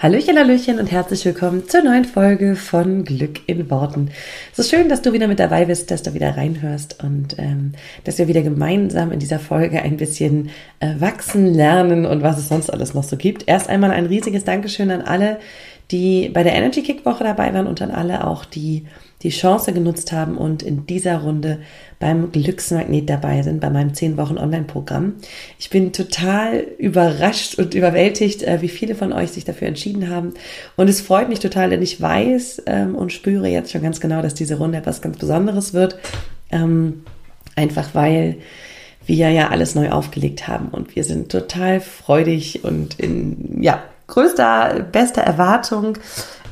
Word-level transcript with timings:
Hallöchen, 0.00 0.38
Hallöchen 0.38 0.78
und 0.78 0.92
herzlich 0.92 1.24
willkommen 1.24 1.68
zur 1.68 1.82
neuen 1.82 2.04
Folge 2.04 2.54
von 2.54 3.02
Glück 3.02 3.40
in 3.48 3.68
Worten. 3.68 4.12
Ist 4.56 4.70
schön, 4.70 4.88
dass 4.88 5.02
du 5.02 5.12
wieder 5.12 5.26
mit 5.26 5.40
dabei 5.40 5.64
bist, 5.64 5.90
dass 5.90 6.04
du 6.04 6.14
wieder 6.14 6.36
reinhörst 6.36 7.02
und 7.02 7.36
ähm, 7.36 7.72
dass 8.04 8.18
wir 8.18 8.28
wieder 8.28 8.42
gemeinsam 8.42 9.10
in 9.10 9.18
dieser 9.18 9.40
Folge 9.40 9.82
ein 9.82 9.96
bisschen 9.96 10.50
äh, 10.78 10.94
wachsen, 11.00 11.52
lernen 11.52 12.06
und 12.06 12.22
was 12.22 12.38
es 12.38 12.46
sonst 12.48 12.72
alles 12.72 12.94
noch 12.94 13.02
so 13.02 13.16
gibt. 13.16 13.48
Erst 13.48 13.68
einmal 13.68 13.90
ein 13.90 14.06
riesiges 14.06 14.44
Dankeschön 14.44 14.92
an 14.92 15.02
alle, 15.02 15.40
die 15.90 16.28
bei 16.28 16.44
der 16.44 16.54
Energy 16.54 16.84
Kick 16.84 17.04
Woche 17.04 17.24
dabei 17.24 17.52
waren 17.52 17.66
und 17.66 17.82
an 17.82 17.90
alle 17.90 18.24
auch, 18.24 18.44
die 18.44 18.86
die 19.22 19.30
Chance 19.30 19.72
genutzt 19.72 20.12
haben 20.12 20.36
und 20.36 20.62
in 20.62 20.86
dieser 20.86 21.18
Runde 21.18 21.58
beim 21.98 22.30
Glücksmagnet 22.30 23.10
dabei 23.10 23.42
sind, 23.42 23.60
bei 23.60 23.68
meinem 23.68 23.92
10 23.92 24.16
Wochen 24.16 24.38
Online-Programm. 24.38 25.14
Ich 25.58 25.70
bin 25.70 25.92
total 25.92 26.64
überrascht 26.78 27.58
und 27.58 27.74
überwältigt, 27.74 28.44
äh, 28.44 28.62
wie 28.62 28.68
viele 28.68 28.94
von 28.94 29.12
euch 29.12 29.32
sich 29.32 29.44
dafür 29.44 29.68
entschieden 29.68 30.08
haben. 30.08 30.34
Und 30.76 30.88
es 30.88 31.00
freut 31.00 31.28
mich 31.28 31.40
total, 31.40 31.70
denn 31.70 31.82
ich 31.82 32.00
weiß 32.00 32.62
ähm, 32.66 32.94
und 32.94 33.12
spüre 33.12 33.48
jetzt 33.48 33.72
schon 33.72 33.82
ganz 33.82 34.00
genau, 34.00 34.22
dass 34.22 34.34
diese 34.34 34.58
Runde 34.58 34.78
etwas 34.78 35.02
ganz 35.02 35.18
Besonderes 35.18 35.74
wird. 35.74 35.98
Ähm, 36.50 37.02
einfach 37.56 37.94
weil 37.94 38.36
wir 39.04 39.30
ja 39.30 39.48
alles 39.48 39.74
neu 39.74 39.90
aufgelegt 39.90 40.46
haben 40.48 40.68
und 40.68 40.94
wir 40.94 41.02
sind 41.02 41.32
total 41.32 41.80
freudig 41.80 42.62
und 42.62 43.00
in, 43.00 43.62
ja, 43.62 43.82
größter, 44.06 44.86
bester 44.92 45.22
Erwartung 45.22 45.98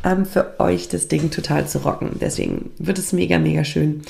ähm, 0.06 0.24
für 0.24 0.58
euch 0.60 0.88
das 0.88 1.08
Ding 1.08 1.30
total 1.30 1.66
zu 1.66 1.78
rocken. 1.78 2.12
Deswegen 2.20 2.70
wird 2.78 2.98
es 2.98 3.12
mega, 3.12 3.38
mega 3.38 3.64
schön. 3.64 4.02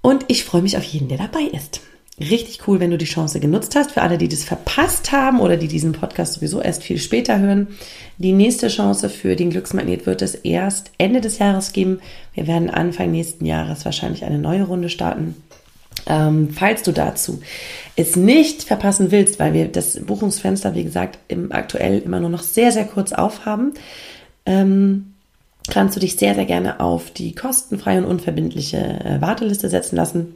Und 0.00 0.24
ich 0.28 0.44
freue 0.44 0.62
mich 0.62 0.76
auf 0.76 0.84
jeden, 0.84 1.08
der 1.08 1.18
dabei 1.18 1.42
ist. 1.52 1.80
Richtig 2.20 2.60
cool, 2.68 2.78
wenn 2.78 2.92
du 2.92 2.98
die 2.98 3.06
Chance 3.06 3.40
genutzt 3.40 3.74
hast. 3.74 3.92
Für 3.92 4.02
alle, 4.02 4.18
die 4.18 4.28
das 4.28 4.44
verpasst 4.44 5.10
haben 5.10 5.40
oder 5.40 5.56
die 5.56 5.66
diesen 5.66 5.92
Podcast 5.92 6.34
sowieso 6.34 6.60
erst 6.60 6.82
viel 6.84 6.98
später 6.98 7.40
hören. 7.40 7.68
Die 8.18 8.32
nächste 8.32 8.68
Chance 8.68 9.10
für 9.10 9.34
den 9.34 9.50
Glücksmagnet 9.50 10.06
wird 10.06 10.22
es 10.22 10.36
erst 10.36 10.92
Ende 10.96 11.20
des 11.20 11.38
Jahres 11.38 11.72
geben. 11.72 12.00
Wir 12.32 12.46
werden 12.46 12.70
Anfang 12.70 13.10
nächsten 13.10 13.44
Jahres 13.46 13.84
wahrscheinlich 13.84 14.24
eine 14.24 14.38
neue 14.38 14.62
Runde 14.62 14.90
starten. 14.90 15.34
Ähm, 16.06 16.50
falls 16.52 16.82
du 16.82 16.92
dazu 16.92 17.40
es 17.96 18.14
nicht 18.14 18.62
verpassen 18.62 19.10
willst, 19.10 19.38
weil 19.38 19.52
wir 19.52 19.68
das 19.68 19.98
Buchungsfenster, 20.04 20.74
wie 20.74 20.84
gesagt, 20.84 21.18
im 21.28 21.50
aktuell 21.50 22.00
immer 22.00 22.20
nur 22.20 22.30
noch 22.30 22.42
sehr, 22.42 22.72
sehr 22.72 22.84
kurz 22.84 23.12
aufhaben, 23.12 23.74
ähm, 24.46 25.14
kannst 25.70 25.96
du 25.96 26.00
dich 26.00 26.16
sehr, 26.16 26.34
sehr 26.34 26.44
gerne 26.44 26.80
auf 26.80 27.10
die 27.10 27.34
kostenfreie 27.34 27.98
und 27.98 28.04
unverbindliche 28.04 28.78
äh, 28.78 29.20
Warteliste 29.20 29.68
setzen 29.68 29.96
lassen. 29.96 30.34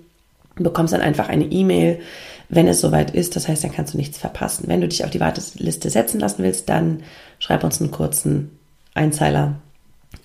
Du 0.57 0.65
bekommst 0.65 0.93
dann 0.93 1.01
einfach 1.01 1.29
eine 1.29 1.45
E-Mail, 1.45 2.01
wenn 2.49 2.67
es 2.67 2.81
soweit 2.81 3.13
ist. 3.13 3.37
Das 3.37 3.47
heißt, 3.47 3.63
dann 3.63 3.73
kannst 3.73 3.95
du 3.95 3.99
nichts 3.99 4.19
verpassen. 4.19 4.65
Wenn 4.67 4.81
du 4.81 4.89
dich 4.89 5.05
auf 5.05 5.11
die 5.11 5.21
Warteliste 5.21 5.91
setzen 5.91 6.21
lassen 6.21 6.43
willst, 6.43 6.69
dann 6.69 7.03
schreib 7.39 7.63
uns 7.63 7.81
einen 7.81 7.91
kurzen 7.91 8.59
Einzeiler 8.95 9.57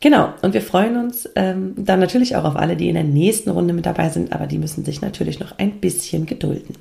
Genau, 0.00 0.32
und 0.42 0.54
wir 0.54 0.62
freuen 0.62 0.96
uns 0.96 1.28
ähm, 1.34 1.74
dann 1.76 1.98
natürlich 1.98 2.36
auch 2.36 2.44
auf 2.44 2.54
alle, 2.54 2.76
die 2.76 2.88
in 2.88 2.94
der 2.94 3.02
nächsten 3.02 3.50
Runde 3.50 3.74
mit 3.74 3.84
dabei 3.84 4.10
sind, 4.10 4.32
aber 4.32 4.46
die 4.46 4.58
müssen 4.58 4.84
sich 4.84 5.00
natürlich 5.00 5.40
noch 5.40 5.58
ein 5.58 5.80
bisschen 5.80 6.24
gedulden. 6.26 6.76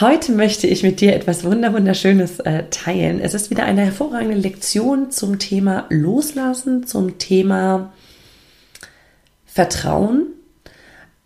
Heute 0.00 0.32
möchte 0.32 0.66
ich 0.66 0.82
mit 0.82 1.00
dir 1.00 1.14
etwas 1.14 1.44
Wunderschönes 1.44 2.40
äh, 2.40 2.64
teilen. 2.68 3.20
Es 3.20 3.32
ist 3.32 3.50
wieder 3.50 3.64
eine 3.64 3.82
hervorragende 3.82 4.34
Lektion 4.34 5.12
zum 5.12 5.38
Thema 5.38 5.86
Loslassen, 5.88 6.84
zum 6.84 7.18
Thema 7.18 7.92
Vertrauen 9.46 10.26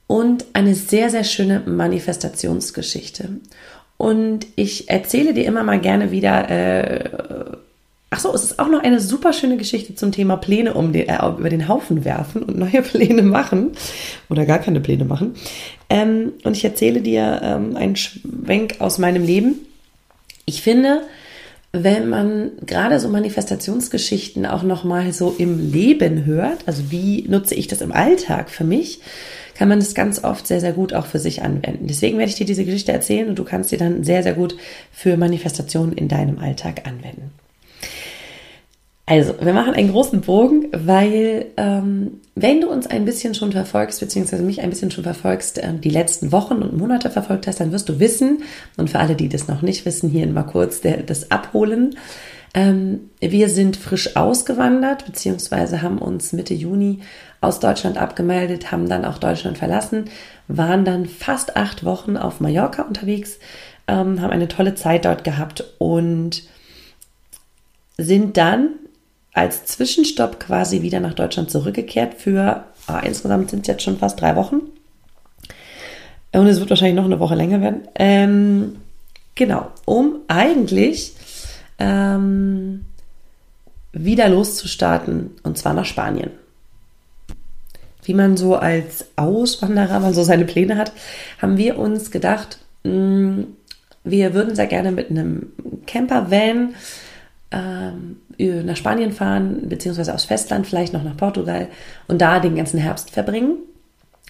und 0.06 0.44
eine 0.52 0.74
sehr, 0.74 1.08
sehr 1.08 1.24
schöne 1.24 1.60
Manifestationsgeschichte. 1.60 3.40
Und 3.96 4.46
ich 4.54 4.90
erzähle 4.90 5.32
dir 5.32 5.46
immer 5.46 5.62
mal 5.62 5.80
gerne 5.80 6.10
wieder 6.10 6.50
äh, 6.50 7.56
Ach 8.10 8.20
so, 8.20 8.34
es 8.34 8.42
ist 8.42 8.58
auch 8.58 8.68
noch 8.68 8.82
eine 8.82 9.00
super 9.00 9.34
schöne 9.34 9.58
Geschichte 9.58 9.94
zum 9.94 10.12
Thema 10.12 10.38
Pläne 10.38 10.72
um 10.72 10.92
den, 10.92 11.08
äh, 11.08 11.18
über 11.26 11.50
den 11.50 11.68
Haufen 11.68 12.06
werfen 12.06 12.42
und 12.42 12.58
neue 12.58 12.82
Pläne 12.82 13.22
machen 13.22 13.72
oder 14.30 14.46
gar 14.46 14.58
keine 14.58 14.80
Pläne 14.80 15.04
machen. 15.04 15.34
Ähm, 15.90 16.32
und 16.42 16.56
ich 16.56 16.64
erzähle 16.64 17.02
dir 17.02 17.40
ähm, 17.42 17.76
einen 17.76 17.96
Schwenk 17.96 18.76
aus 18.78 18.98
meinem 18.98 19.24
Leben. 19.24 19.56
Ich 20.46 20.62
finde, 20.62 21.02
wenn 21.72 22.08
man 22.08 22.52
gerade 22.64 22.98
so 22.98 23.10
Manifestationsgeschichten 23.10 24.46
auch 24.46 24.62
noch 24.62 24.84
mal 24.84 25.12
so 25.12 25.34
im 25.36 25.70
Leben 25.70 26.24
hört, 26.24 26.60
also 26.64 26.90
wie 26.90 27.26
nutze 27.28 27.54
ich 27.54 27.66
das 27.66 27.82
im 27.82 27.92
Alltag 27.92 28.48
für 28.48 28.64
mich, 28.64 29.00
kann 29.54 29.68
man 29.68 29.80
das 29.80 29.94
ganz 29.94 30.24
oft 30.24 30.46
sehr, 30.46 30.60
sehr 30.60 30.72
gut 30.72 30.94
auch 30.94 31.04
für 31.04 31.18
sich 31.18 31.42
anwenden. 31.42 31.88
Deswegen 31.88 32.16
werde 32.16 32.30
ich 32.30 32.36
dir 32.36 32.46
diese 32.46 32.64
Geschichte 32.64 32.92
erzählen 32.92 33.28
und 33.28 33.38
du 33.38 33.44
kannst 33.44 33.68
sie 33.68 33.76
dann 33.76 34.02
sehr, 34.02 34.22
sehr 34.22 34.34
gut 34.34 34.56
für 34.92 35.18
Manifestationen 35.18 35.92
in 35.92 36.08
deinem 36.08 36.38
Alltag 36.38 36.86
anwenden. 36.86 37.32
Also, 39.10 39.36
wir 39.40 39.54
machen 39.54 39.72
einen 39.72 39.90
großen 39.90 40.20
Bogen, 40.20 40.66
weil 40.70 41.46
ähm, 41.56 42.20
wenn 42.34 42.60
du 42.60 42.68
uns 42.68 42.86
ein 42.86 43.06
bisschen 43.06 43.32
schon 43.32 43.52
verfolgst, 43.52 44.00
beziehungsweise 44.00 44.42
mich 44.42 44.60
ein 44.60 44.68
bisschen 44.68 44.90
schon 44.90 45.02
verfolgst, 45.02 45.56
äh, 45.56 45.72
die 45.72 45.88
letzten 45.88 46.30
Wochen 46.30 46.56
und 46.56 46.76
Monate 46.76 47.08
verfolgt 47.08 47.46
hast, 47.46 47.58
dann 47.58 47.72
wirst 47.72 47.88
du 47.88 48.00
wissen, 48.00 48.42
und 48.76 48.90
für 48.90 48.98
alle, 48.98 49.14
die 49.14 49.30
das 49.30 49.48
noch 49.48 49.62
nicht 49.62 49.86
wissen, 49.86 50.10
hier 50.10 50.26
mal 50.26 50.42
kurz 50.42 50.82
der, 50.82 50.98
das 50.98 51.30
Abholen. 51.30 51.96
Ähm, 52.52 53.08
wir 53.18 53.48
sind 53.48 53.78
frisch 53.78 54.14
ausgewandert, 54.14 55.06
beziehungsweise 55.06 55.80
haben 55.80 55.96
uns 55.96 56.34
Mitte 56.34 56.52
Juni 56.52 56.98
aus 57.40 57.60
Deutschland 57.60 57.96
abgemeldet, 57.96 58.72
haben 58.72 58.90
dann 58.90 59.06
auch 59.06 59.16
Deutschland 59.16 59.56
verlassen, 59.56 60.10
waren 60.48 60.84
dann 60.84 61.06
fast 61.06 61.56
acht 61.56 61.82
Wochen 61.82 62.18
auf 62.18 62.40
Mallorca 62.40 62.82
unterwegs, 62.82 63.38
ähm, 63.86 64.20
haben 64.20 64.32
eine 64.32 64.48
tolle 64.48 64.74
Zeit 64.74 65.06
dort 65.06 65.24
gehabt 65.24 65.64
und 65.78 66.42
sind 67.96 68.36
dann 68.36 68.68
als 69.38 69.64
Zwischenstopp 69.66 70.40
quasi 70.40 70.82
wieder 70.82 71.00
nach 71.00 71.14
Deutschland 71.14 71.50
zurückgekehrt 71.50 72.14
für, 72.14 72.64
ah, 72.86 73.00
insgesamt 73.00 73.50
sind 73.50 73.60
es 73.62 73.68
jetzt 73.68 73.82
schon 73.82 73.98
fast 73.98 74.20
drei 74.20 74.34
Wochen. 74.36 74.62
Und 76.32 76.46
es 76.46 76.58
wird 76.60 76.70
wahrscheinlich 76.70 76.96
noch 76.96 77.04
eine 77.04 77.20
Woche 77.20 77.34
länger 77.34 77.60
werden. 77.60 77.82
Ähm, 77.94 78.76
genau, 79.34 79.70
um 79.84 80.16
eigentlich 80.28 81.14
ähm, 81.78 82.84
wieder 83.92 84.28
loszustarten 84.28 85.30
und 85.42 85.56
zwar 85.56 85.72
nach 85.72 85.86
Spanien. 85.86 86.30
Wie 88.02 88.14
man 88.14 88.36
so 88.36 88.56
als 88.56 89.06
Auswanderer 89.16 90.00
mal 90.00 90.14
so 90.14 90.22
seine 90.22 90.44
Pläne 90.46 90.76
hat, 90.76 90.92
haben 91.40 91.56
wir 91.56 91.78
uns 91.78 92.10
gedacht, 92.10 92.58
mh, 92.82 92.92
mm, 92.92 93.46
wir 94.04 94.32
würden 94.34 94.56
sehr 94.56 94.66
gerne 94.66 94.90
mit 94.90 95.10
einem 95.10 95.52
Camper-Van 95.86 96.74
ähm, 97.50 98.16
nach 98.38 98.76
Spanien 98.76 99.12
fahren, 99.12 99.68
beziehungsweise 99.68 100.14
aufs 100.14 100.24
Festland, 100.24 100.66
vielleicht 100.66 100.92
noch 100.92 101.02
nach 101.02 101.16
Portugal 101.16 101.68
und 102.06 102.20
da 102.20 102.40
den 102.40 102.56
ganzen 102.56 102.78
Herbst 102.78 103.10
verbringen. 103.10 103.56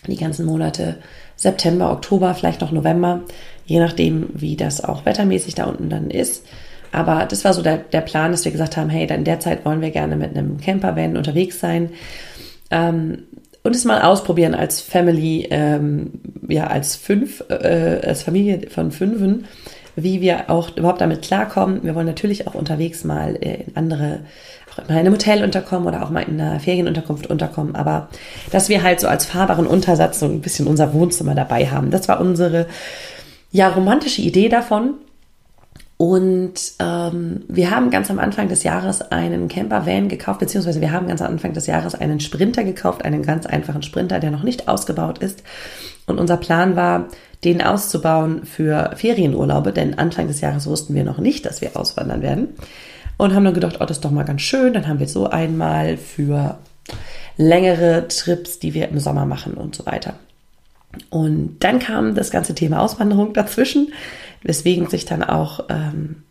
Die 0.07 0.17
ganzen 0.17 0.47
Monate 0.47 0.97
September, 1.35 1.91
Oktober, 1.91 2.35
vielleicht 2.35 2.61
noch 2.61 2.71
November, 2.71 3.23
je 3.67 3.81
nachdem, 3.81 4.29
wie 4.35 4.57
das 4.57 4.83
auch 4.83 5.05
wettermäßig 5.05 5.57
da 5.57 5.65
unten 5.65 5.91
dann 5.91 6.11
ist. 6.11 6.47
Aber 6.93 7.27
das 7.27 7.45
war 7.45 7.53
so 7.53 7.63
der, 7.63 7.79
der 7.79 8.01
Plan, 8.01 8.31
dass 8.31 8.45
wir 8.45 8.53
gesagt 8.53 8.77
haben, 8.77 8.91
hey, 8.91 9.07
dann 9.07 9.19
in 9.19 9.25
der 9.25 9.41
Zeit 9.41 9.65
wollen 9.65 9.81
wir 9.81 9.91
gerne 9.91 10.17
mit 10.17 10.37
einem 10.37 10.59
Campervan 10.59 11.17
unterwegs 11.17 11.61
sein. 11.61 11.91
Ähm, 12.71 13.25
und 13.63 13.75
es 13.75 13.85
mal 13.85 14.03
ausprobieren 14.03 14.55
als 14.55 14.81
Family, 14.81 15.47
ähm, 15.51 16.13
ja, 16.49 16.69
als 16.69 16.97
fünf, 16.97 17.45
äh, 17.51 18.01
als 18.07 18.23
Familie 18.23 18.71
von 18.71 18.93
Fünfen, 18.93 19.45
wie 20.03 20.21
wir 20.21 20.51
auch 20.51 20.77
überhaupt 20.77 21.01
damit 21.01 21.23
klarkommen. 21.23 21.83
Wir 21.83 21.95
wollen 21.95 22.07
natürlich 22.07 22.47
auch 22.47 22.55
unterwegs 22.55 23.05
mal 23.05 23.37
äh, 23.41 23.63
in 23.65 23.77
andere, 23.77 24.21
auch 24.71 24.79
mal 24.89 24.95
in 24.95 25.01
einem 25.01 25.15
Hotel 25.15 25.43
unterkommen 25.45 25.89
oder 25.89 26.03
auch 26.03 26.11
mal 26.11 26.23
in 26.23 26.41
einer 26.41 26.61
Ferienunterkunft 26.61 27.27
unterkommen, 27.27 27.75
aber 27.75 28.09
dass 28.51 28.69
wir 28.69 28.83
halt 28.83 29.01
so 29.01 29.09
als 29.09 29.27
fahrbaren 29.27 29.67
Untersatz 29.67 30.21
so 30.21 30.27
ein 30.27 30.41
bisschen 30.41 30.67
unser 30.67 30.93
Wohnzimmer 30.93 31.35
dabei 31.35 31.67
haben. 31.67 31.91
Das 31.91 32.09
war 32.09 32.21
unsere, 32.21 32.67
ja, 33.51 33.69
romantische 33.69 34.23
Idee 34.23 34.49
davon. 34.49 34.95
Und 36.01 36.55
ähm, 36.79 37.45
wir 37.49 37.73
haben 37.73 37.91
ganz 37.91 38.09
am 38.09 38.21
Anfang 38.21 38.47
des 38.49 38.63
Jahres 38.63 39.03
einen 39.03 39.49
Camper-Van 39.49 40.09
gekauft, 40.09 40.39
beziehungsweise 40.39 40.81
wir 40.81 40.93
haben 40.93 41.09
ganz 41.09 41.21
am 41.21 41.33
Anfang 41.33 41.55
des 41.55 41.67
Jahres 41.67 41.97
einen 41.97 42.21
Sprinter 42.21 42.63
gekauft, 42.63 43.05
einen 43.05 43.25
ganz 43.25 43.47
einfachen 43.47 43.83
Sprinter, 43.83 44.21
der 44.21 44.31
noch 44.31 44.45
nicht 44.45 44.69
ausgebaut 44.69 45.19
ist. 45.19 45.43
Und 46.07 46.21
unser 46.21 46.37
Plan 46.37 46.77
war, 46.77 47.09
den 47.45 47.63
auszubauen 47.63 48.45
für 48.45 48.93
Ferienurlaube, 48.97 49.73
denn 49.73 49.99
Anfang 49.99 50.27
des 50.27 50.41
Jahres 50.41 50.67
wussten 50.67 50.95
wir 50.95 51.05
noch 51.05 51.19
nicht, 51.19 51.47
dass 51.47 51.61
wir 51.61 51.77
auswandern 51.77 52.23
werden. 52.23 52.49
Und 53.17 53.35
haben 53.35 53.45
dann 53.45 53.55
gedacht, 53.55 53.77
oh, 53.81 53.85
das 53.85 53.99
ist 53.99 54.05
doch 54.05 54.11
mal 54.11 54.25
ganz 54.25 54.43
schön. 54.43 54.73
Dann 54.73 54.87
haben 54.87 55.01
wir 55.01 55.09
so 55.09 55.29
einmal 55.29 55.97
für 55.97 56.59
längere 57.37 58.07
Trips, 58.09 58.59
die 58.59 58.75
wir 58.75 58.89
im 58.89 58.99
Sommer 59.01 59.27
machen 59.27 59.55
und 59.55 59.75
so 59.75 59.87
weiter. 59.87 60.15
Und 61.11 61.59
dann 61.61 61.81
kam 61.81 62.15
das 62.15 62.31
ganze 62.31 62.55
Thema 62.55 62.81
Auswanderung 62.81 63.33
dazwischen 63.33 63.89
weswegen 64.43 64.89
sich 64.89 65.05
dann 65.05 65.23
auch, 65.23 65.67
ähm, 65.69 66.23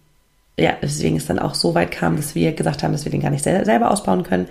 ja, 0.60 0.76
weswegen 0.82 1.18
es 1.18 1.28
dann 1.28 1.40
auch 1.40 1.54
so 1.54 1.76
weit 1.76 1.92
kam, 1.92 2.16
dass 2.16 2.34
wir 2.34 2.52
gesagt 2.54 2.82
haben, 2.82 2.92
dass 2.92 3.06
wir 3.06 3.12
den 3.12 3.22
gar 3.22 3.30
nicht 3.30 3.44
selber 3.44 3.92
ausbauen 3.92 4.24
können 4.24 4.48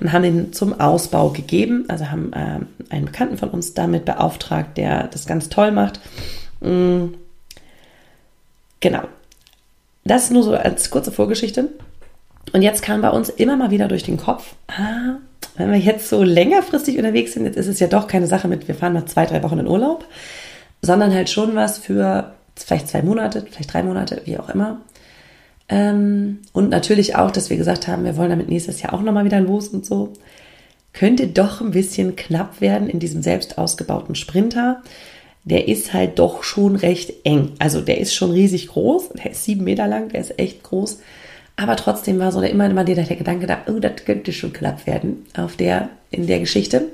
und 0.00 0.12
haben 0.12 0.22
den 0.22 0.52
zum 0.52 0.78
Ausbau 0.78 1.30
gegeben. 1.30 1.84
Also 1.88 2.10
haben 2.10 2.30
ähm, 2.34 2.66
einen 2.90 3.06
Bekannten 3.06 3.38
von 3.38 3.50
uns 3.50 3.74
damit 3.74 4.04
beauftragt, 4.04 4.76
der 4.76 5.08
das 5.08 5.26
ganz 5.26 5.48
toll 5.48 5.72
macht. 5.72 6.00
Mhm. 6.60 7.14
Genau. 8.80 9.02
Das 10.04 10.30
nur 10.30 10.44
so 10.44 10.54
als 10.54 10.90
kurze 10.90 11.10
Vorgeschichte. 11.10 11.68
Und 12.52 12.62
jetzt 12.62 12.82
kam 12.82 13.02
bei 13.02 13.10
uns 13.10 13.28
immer 13.28 13.56
mal 13.56 13.70
wieder 13.70 13.88
durch 13.88 14.04
den 14.04 14.16
Kopf, 14.16 14.54
ah, 14.68 15.16
wenn 15.56 15.70
wir 15.70 15.78
jetzt 15.78 16.08
so 16.08 16.22
längerfristig 16.22 16.96
unterwegs 16.96 17.32
sind, 17.32 17.44
jetzt 17.44 17.56
ist 17.56 17.66
es 17.66 17.80
ja 17.80 17.88
doch 17.88 18.06
keine 18.06 18.26
Sache 18.26 18.48
mit, 18.48 18.68
wir 18.68 18.74
fahren 18.74 18.94
mal 18.94 19.06
zwei, 19.06 19.26
drei 19.26 19.42
Wochen 19.42 19.58
in 19.58 19.66
Urlaub, 19.66 20.06
sondern 20.80 21.12
halt 21.12 21.28
schon 21.28 21.54
was 21.56 21.78
für 21.78 22.32
vielleicht 22.56 22.88
zwei 22.88 23.02
Monate, 23.02 23.44
vielleicht 23.50 23.74
drei 23.74 23.82
Monate, 23.82 24.22
wie 24.24 24.38
auch 24.38 24.48
immer. 24.48 24.80
Ähm, 25.68 26.38
und 26.52 26.70
natürlich 26.70 27.16
auch, 27.16 27.30
dass 27.30 27.50
wir 27.50 27.56
gesagt 27.56 27.88
haben, 27.88 28.04
wir 28.04 28.16
wollen 28.16 28.30
damit 28.30 28.48
nächstes 28.48 28.82
Jahr 28.82 28.94
auch 28.94 29.02
nochmal 29.02 29.24
wieder 29.24 29.40
los 29.40 29.68
und 29.68 29.84
so. 29.84 30.12
Könnte 30.92 31.28
doch 31.28 31.60
ein 31.60 31.70
bisschen 31.70 32.16
knapp 32.16 32.60
werden 32.60 32.88
in 32.88 32.98
diesem 32.98 33.22
selbst 33.22 33.58
ausgebauten 33.58 34.14
Sprinter. 34.14 34.82
Der 35.44 35.68
ist 35.68 35.92
halt 35.92 36.18
doch 36.18 36.42
schon 36.42 36.76
recht 36.76 37.12
eng. 37.24 37.52
Also 37.58 37.80
der 37.80 37.98
ist 37.98 38.14
schon 38.14 38.32
riesig 38.32 38.68
groß. 38.68 39.10
Der 39.10 39.30
ist 39.30 39.44
sieben 39.44 39.64
Meter 39.64 39.86
lang, 39.86 40.08
der 40.08 40.20
ist 40.20 40.38
echt 40.38 40.62
groß. 40.62 41.00
Aber 41.56 41.76
trotzdem 41.76 42.18
war 42.18 42.32
so 42.32 42.40
immer, 42.40 42.66
immer 42.66 42.84
der, 42.84 42.96
der 42.96 43.16
Gedanke 43.16 43.46
da, 43.46 43.58
oh, 43.66 43.78
das 43.78 44.04
könnte 44.04 44.32
schon 44.32 44.52
knapp 44.52 44.86
werden 44.86 45.26
auf 45.36 45.56
der, 45.56 45.90
in 46.10 46.26
der 46.26 46.40
Geschichte. 46.40 46.88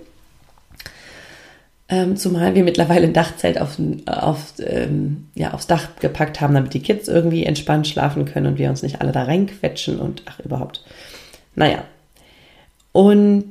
Ähm, 1.95 2.17
zumal 2.17 2.57
wir 2.57 2.65
mittlerweile 2.65 3.07
ein 3.07 3.13
Dachzelt 3.13 3.61
auf, 3.61 3.79
auf, 4.07 4.55
ähm, 4.59 5.29
ja, 5.37 5.55
aufs 5.55 5.69
Dach 5.69 5.91
gepackt 6.01 6.41
haben, 6.41 6.53
damit 6.53 6.75
die 6.75 6.83
Kids 6.83 7.07
irgendwie 7.07 7.47
entspannt 7.47 7.87
schlafen 7.87 8.25
können 8.25 8.49
und 8.49 8.59
wir 8.59 8.69
uns 8.69 8.83
nicht 8.83 9.01
alle 9.01 9.13
da 9.13 9.23
reinquetschen 9.23 10.01
und 10.01 10.23
ach, 10.27 10.41
überhaupt. 10.41 10.85
Naja. 11.55 11.85
Und 12.91 13.47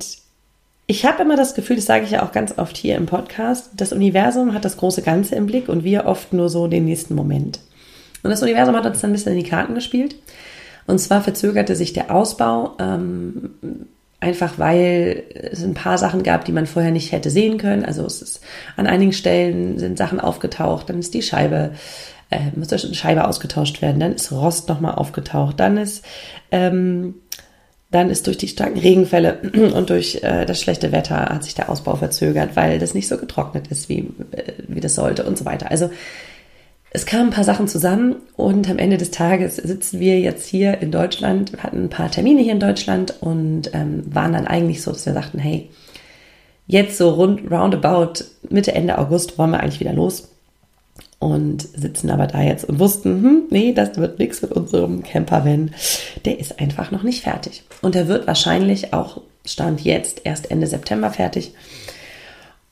ich 0.86 1.06
habe 1.06 1.22
immer 1.22 1.36
das 1.36 1.54
Gefühl, 1.54 1.76
das 1.76 1.86
sage 1.86 2.04
ich 2.04 2.10
ja 2.10 2.22
auch 2.22 2.32
ganz 2.32 2.58
oft 2.58 2.76
hier 2.76 2.96
im 2.96 3.06
Podcast, 3.06 3.70
das 3.78 3.94
Universum 3.94 4.52
hat 4.52 4.66
das 4.66 4.76
große 4.76 5.00
Ganze 5.00 5.36
im 5.36 5.46
Blick 5.46 5.70
und 5.70 5.82
wir 5.82 6.04
oft 6.04 6.34
nur 6.34 6.50
so 6.50 6.66
den 6.66 6.84
nächsten 6.84 7.14
Moment. 7.14 7.60
Und 8.22 8.28
das 8.28 8.42
Universum 8.42 8.76
hat 8.76 8.84
uns 8.84 9.00
dann 9.00 9.08
ein 9.08 9.14
bisschen 9.14 9.32
in 9.32 9.42
die 9.42 9.48
Karten 9.48 9.74
gespielt. 9.74 10.16
Und 10.86 10.98
zwar 10.98 11.22
verzögerte 11.22 11.76
sich 11.76 11.94
der 11.94 12.14
Ausbau 12.14 12.76
ähm, 12.78 13.54
Einfach 14.24 14.58
weil 14.58 15.24
es 15.34 15.62
ein 15.62 15.74
paar 15.74 15.98
Sachen 15.98 16.22
gab, 16.22 16.46
die 16.46 16.52
man 16.52 16.64
vorher 16.64 16.90
nicht 16.90 17.12
hätte 17.12 17.28
sehen 17.28 17.58
können. 17.58 17.84
Also 17.84 18.06
es 18.06 18.22
ist 18.22 18.40
an 18.74 18.86
einigen 18.86 19.12
Stellen 19.12 19.78
sind 19.78 19.98
Sachen 19.98 20.18
aufgetaucht, 20.18 20.88
dann 20.88 20.98
ist 20.98 21.12
die 21.12 21.20
Scheibe, 21.20 21.72
äh, 22.30 22.38
muss 22.56 22.72
eine 22.72 22.94
Scheibe 22.94 23.28
ausgetauscht 23.28 23.82
werden, 23.82 24.00
dann 24.00 24.14
ist 24.14 24.32
Rost 24.32 24.66
nochmal 24.70 24.94
aufgetaucht, 24.94 25.60
dann 25.60 25.76
ist, 25.76 26.06
ähm, 26.50 27.16
dann 27.90 28.08
ist 28.08 28.26
durch 28.26 28.38
die 28.38 28.48
starken 28.48 28.78
Regenfälle 28.78 29.40
und 29.74 29.90
durch 29.90 30.20
äh, 30.22 30.46
das 30.46 30.58
schlechte 30.58 30.90
Wetter 30.90 31.26
hat 31.26 31.44
sich 31.44 31.54
der 31.54 31.68
Ausbau 31.68 31.94
verzögert, 31.94 32.56
weil 32.56 32.78
das 32.78 32.94
nicht 32.94 33.08
so 33.08 33.18
getrocknet 33.18 33.66
ist, 33.66 33.90
wie, 33.90 34.08
äh, 34.30 34.54
wie 34.68 34.80
das 34.80 34.94
sollte 34.94 35.24
und 35.24 35.36
so 35.36 35.44
weiter. 35.44 35.70
Also 35.70 35.90
es 36.94 37.06
kamen 37.06 37.24
ein 37.24 37.34
paar 37.34 37.42
Sachen 37.42 37.66
zusammen 37.66 38.14
und 38.36 38.70
am 38.70 38.78
Ende 38.78 38.96
des 38.96 39.10
Tages 39.10 39.56
sitzen 39.56 39.98
wir 39.98 40.20
jetzt 40.20 40.46
hier 40.46 40.78
in 40.80 40.92
Deutschland, 40.92 41.52
wir 41.52 41.64
hatten 41.64 41.82
ein 41.82 41.90
paar 41.90 42.08
Termine 42.08 42.40
hier 42.40 42.52
in 42.52 42.60
Deutschland 42.60 43.14
und 43.20 43.74
ähm, 43.74 44.04
waren 44.14 44.32
dann 44.32 44.46
eigentlich 44.46 44.80
so, 44.80 44.92
dass 44.92 45.04
wir 45.04 45.12
sagten, 45.12 45.40
hey, 45.40 45.68
jetzt 46.68 46.96
so 46.96 47.10
rund 47.10 47.50
roundabout 47.50 48.24
Mitte, 48.48 48.72
Ende 48.76 48.96
August 48.96 49.36
wollen 49.38 49.50
wir 49.50 49.58
eigentlich 49.58 49.80
wieder 49.80 49.92
los 49.92 50.28
und 51.18 51.62
sitzen 51.62 52.10
aber 52.10 52.28
da 52.28 52.42
jetzt 52.42 52.64
und 52.64 52.78
wussten, 52.78 53.22
hm, 53.22 53.42
nee, 53.50 53.72
das 53.72 53.98
wird 53.98 54.20
nichts 54.20 54.40
mit 54.42 54.52
unserem 54.52 55.02
Camper-Van. 55.02 55.72
Der 56.24 56.38
ist 56.38 56.60
einfach 56.60 56.92
noch 56.92 57.02
nicht 57.02 57.24
fertig. 57.24 57.64
Und 57.82 57.96
der 57.96 58.06
wird 58.06 58.28
wahrscheinlich 58.28 58.92
auch, 58.92 59.20
Stand 59.44 59.80
jetzt, 59.80 60.20
erst 60.22 60.52
Ende 60.52 60.68
September 60.68 61.10
fertig. 61.10 61.54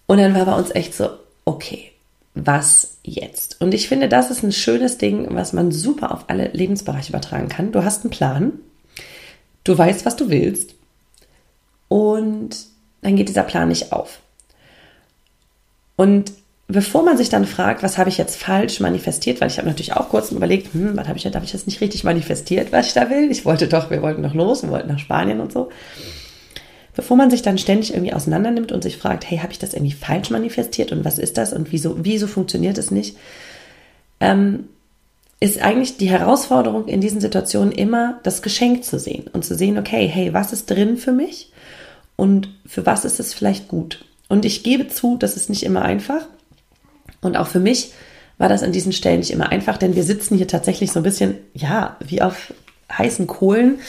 Und 0.06 0.18
dann 0.18 0.34
war 0.34 0.46
bei 0.46 0.54
uns 0.54 0.72
echt 0.74 0.94
so, 0.94 1.08
okay, 1.44 1.91
was 2.34 2.98
jetzt? 3.02 3.60
Und 3.60 3.74
ich 3.74 3.88
finde, 3.88 4.08
das 4.08 4.30
ist 4.30 4.42
ein 4.42 4.52
schönes 4.52 4.98
Ding, 4.98 5.26
was 5.30 5.52
man 5.52 5.70
super 5.70 6.12
auf 6.12 6.24
alle 6.28 6.48
Lebensbereiche 6.48 7.10
übertragen 7.10 7.48
kann. 7.48 7.72
Du 7.72 7.84
hast 7.84 8.04
einen 8.04 8.10
Plan, 8.10 8.52
du 9.64 9.76
weißt, 9.76 10.06
was 10.06 10.16
du 10.16 10.30
willst 10.30 10.74
und 11.88 12.50
dann 13.02 13.16
geht 13.16 13.28
dieser 13.28 13.42
Plan 13.42 13.68
nicht 13.68 13.92
auf. 13.92 14.20
Und 15.96 16.32
bevor 16.68 17.02
man 17.02 17.18
sich 17.18 17.28
dann 17.28 17.44
fragt, 17.44 17.82
was 17.82 17.98
habe 17.98 18.08
ich 18.08 18.16
jetzt 18.16 18.36
falsch 18.36 18.80
manifestiert, 18.80 19.40
weil 19.40 19.48
ich 19.48 19.58
habe 19.58 19.68
natürlich 19.68 19.92
auch 19.92 20.08
kurz 20.08 20.30
überlegt, 20.30 20.72
hm, 20.72 20.96
was 20.96 21.06
habe 21.06 21.18
ich, 21.18 21.26
habe 21.26 21.44
ich 21.44 21.52
das 21.52 21.66
nicht 21.66 21.80
richtig 21.82 22.02
manifestiert, 22.02 22.72
was 22.72 22.86
ich 22.86 22.94
da 22.94 23.10
will? 23.10 23.30
Ich 23.30 23.44
wollte 23.44 23.68
doch, 23.68 23.90
wir 23.90 24.00
wollten 24.00 24.22
doch 24.22 24.34
los, 24.34 24.62
wir 24.62 24.70
wollten 24.70 24.88
nach 24.88 24.98
Spanien 24.98 25.40
und 25.40 25.52
so 25.52 25.68
bevor 26.94 27.16
man 27.16 27.30
sich 27.30 27.42
dann 27.42 27.58
ständig 27.58 27.92
irgendwie 27.92 28.12
auseinandernimmt 28.12 28.72
und 28.72 28.82
sich 28.82 28.96
fragt, 28.96 29.28
hey, 29.30 29.38
habe 29.38 29.52
ich 29.52 29.58
das 29.58 29.74
irgendwie 29.74 29.92
falsch 29.92 30.30
manifestiert 30.30 30.92
und 30.92 31.04
was 31.04 31.18
ist 31.18 31.38
das 31.38 31.52
und 31.52 31.72
wieso, 31.72 31.96
wieso 32.04 32.26
funktioniert 32.26 32.78
es 32.78 32.90
nicht, 32.90 33.16
ähm, 34.20 34.68
ist 35.40 35.60
eigentlich 35.60 35.96
die 35.96 36.10
Herausforderung 36.10 36.86
in 36.86 37.00
diesen 37.00 37.20
Situationen 37.20 37.72
immer, 37.72 38.20
das 38.22 38.42
Geschenk 38.42 38.84
zu 38.84 38.98
sehen 38.98 39.28
und 39.32 39.44
zu 39.44 39.56
sehen, 39.56 39.78
okay, 39.78 40.06
hey, 40.06 40.32
was 40.32 40.52
ist 40.52 40.70
drin 40.70 40.96
für 40.96 41.12
mich 41.12 41.50
und 42.16 42.48
für 42.66 42.86
was 42.86 43.04
ist 43.04 43.18
es 43.18 43.34
vielleicht 43.34 43.68
gut? 43.68 44.04
Und 44.28 44.44
ich 44.44 44.62
gebe 44.62 44.86
zu, 44.86 45.16
das 45.16 45.36
ist 45.36 45.50
nicht 45.50 45.64
immer 45.64 45.82
einfach. 45.82 46.26
Und 47.20 47.36
auch 47.36 47.48
für 47.48 47.60
mich 47.60 47.92
war 48.38 48.48
das 48.48 48.62
an 48.62 48.72
diesen 48.72 48.92
Stellen 48.92 49.18
nicht 49.18 49.30
immer 49.30 49.50
einfach, 49.50 49.78
denn 49.78 49.96
wir 49.96 50.04
sitzen 50.04 50.36
hier 50.36 50.48
tatsächlich 50.48 50.92
so 50.92 51.00
ein 51.00 51.04
bisschen, 51.04 51.34
ja, 51.54 51.96
wie 52.00 52.22
auf 52.22 52.54
heißen 52.90 53.26
Kohlen 53.26 53.80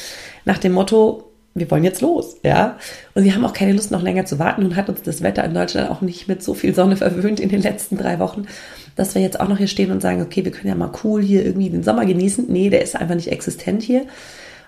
nach 0.45 0.57
dem 0.57 0.73
Motto, 0.73 1.32
wir 1.55 1.69
wollen 1.69 1.83
jetzt 1.83 2.01
los, 2.01 2.37
ja. 2.43 2.77
Und 3.13 3.23
wir 3.23 3.35
haben 3.35 3.45
auch 3.45 3.53
keine 3.53 3.73
Lust, 3.73 3.91
noch 3.91 4.01
länger 4.01 4.25
zu 4.25 4.39
warten. 4.39 4.63
Und 4.63 4.75
hat 4.75 4.89
uns 4.89 5.03
das 5.03 5.21
Wetter 5.21 5.43
in 5.43 5.53
Deutschland 5.53 5.89
auch 5.89 6.01
nicht 6.01 6.27
mit 6.27 6.41
so 6.41 6.53
viel 6.53 6.73
Sonne 6.73 6.95
verwöhnt 6.97 7.39
in 7.39 7.49
den 7.49 7.61
letzten 7.61 7.97
drei 7.97 8.19
Wochen, 8.19 8.47
dass 8.95 9.13
wir 9.15 9.21
jetzt 9.21 9.39
auch 9.39 9.47
noch 9.47 9.57
hier 9.57 9.67
stehen 9.67 9.91
und 9.91 10.01
sagen, 10.01 10.21
okay, 10.21 10.43
wir 10.43 10.51
können 10.51 10.69
ja 10.69 10.75
mal 10.75 10.91
cool 11.03 11.21
hier 11.21 11.45
irgendwie 11.45 11.69
den 11.69 11.83
Sommer 11.83 12.05
genießen. 12.05 12.45
Nee, 12.49 12.69
der 12.69 12.81
ist 12.81 12.95
einfach 12.95 13.15
nicht 13.15 13.31
existent 13.31 13.83
hier. 13.83 14.05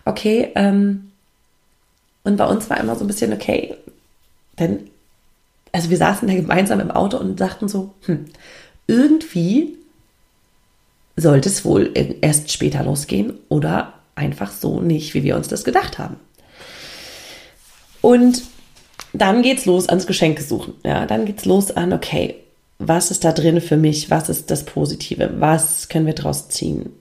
Okay, 0.05 0.51
ähm, 0.55 1.11
und 2.23 2.37
bei 2.37 2.45
uns 2.45 2.69
war 2.69 2.79
immer 2.79 2.95
so 2.95 3.03
ein 3.03 3.07
bisschen, 3.07 3.33
okay, 3.33 3.75
denn, 4.59 4.89
also 5.71 5.89
wir 5.89 5.97
saßen 5.97 6.27
da 6.27 6.33
gemeinsam 6.33 6.79
im 6.79 6.91
Auto 6.91 7.17
und 7.17 7.39
dachten 7.39 7.67
so, 7.67 7.93
hm, 8.05 8.25
irgendwie 8.87 9.75
sollte 11.17 11.49
es 11.49 11.65
wohl 11.65 11.91
erst 12.21 12.51
später 12.51 12.83
losgehen 12.83 13.33
oder 13.49 13.93
einfach 14.15 14.51
so 14.51 14.81
nicht, 14.81 15.13
wie 15.13 15.23
wir 15.23 15.35
uns 15.35 15.47
das 15.47 15.63
gedacht 15.63 15.97
haben. 15.97 16.17
Und 18.05 18.43
dann 19.13 19.41
geht's 19.41 19.65
los 19.65 19.89
ans 19.89 20.05
Geschenke 20.05 20.43
suchen. 20.43 20.75
Ja, 20.83 21.07
dann 21.07 21.25
geht's 21.25 21.45
los 21.45 21.71
an, 21.71 21.91
okay, 21.91 22.35
was 22.77 23.09
ist 23.09 23.23
da 23.23 23.31
drin 23.31 23.59
für 23.61 23.77
mich? 23.77 24.11
Was 24.11 24.29
ist 24.29 24.51
das 24.51 24.63
Positive? 24.63 25.31
Was 25.39 25.89
können 25.89 26.05
wir 26.05 26.13
draus 26.13 26.47
ziehen? 26.49 26.91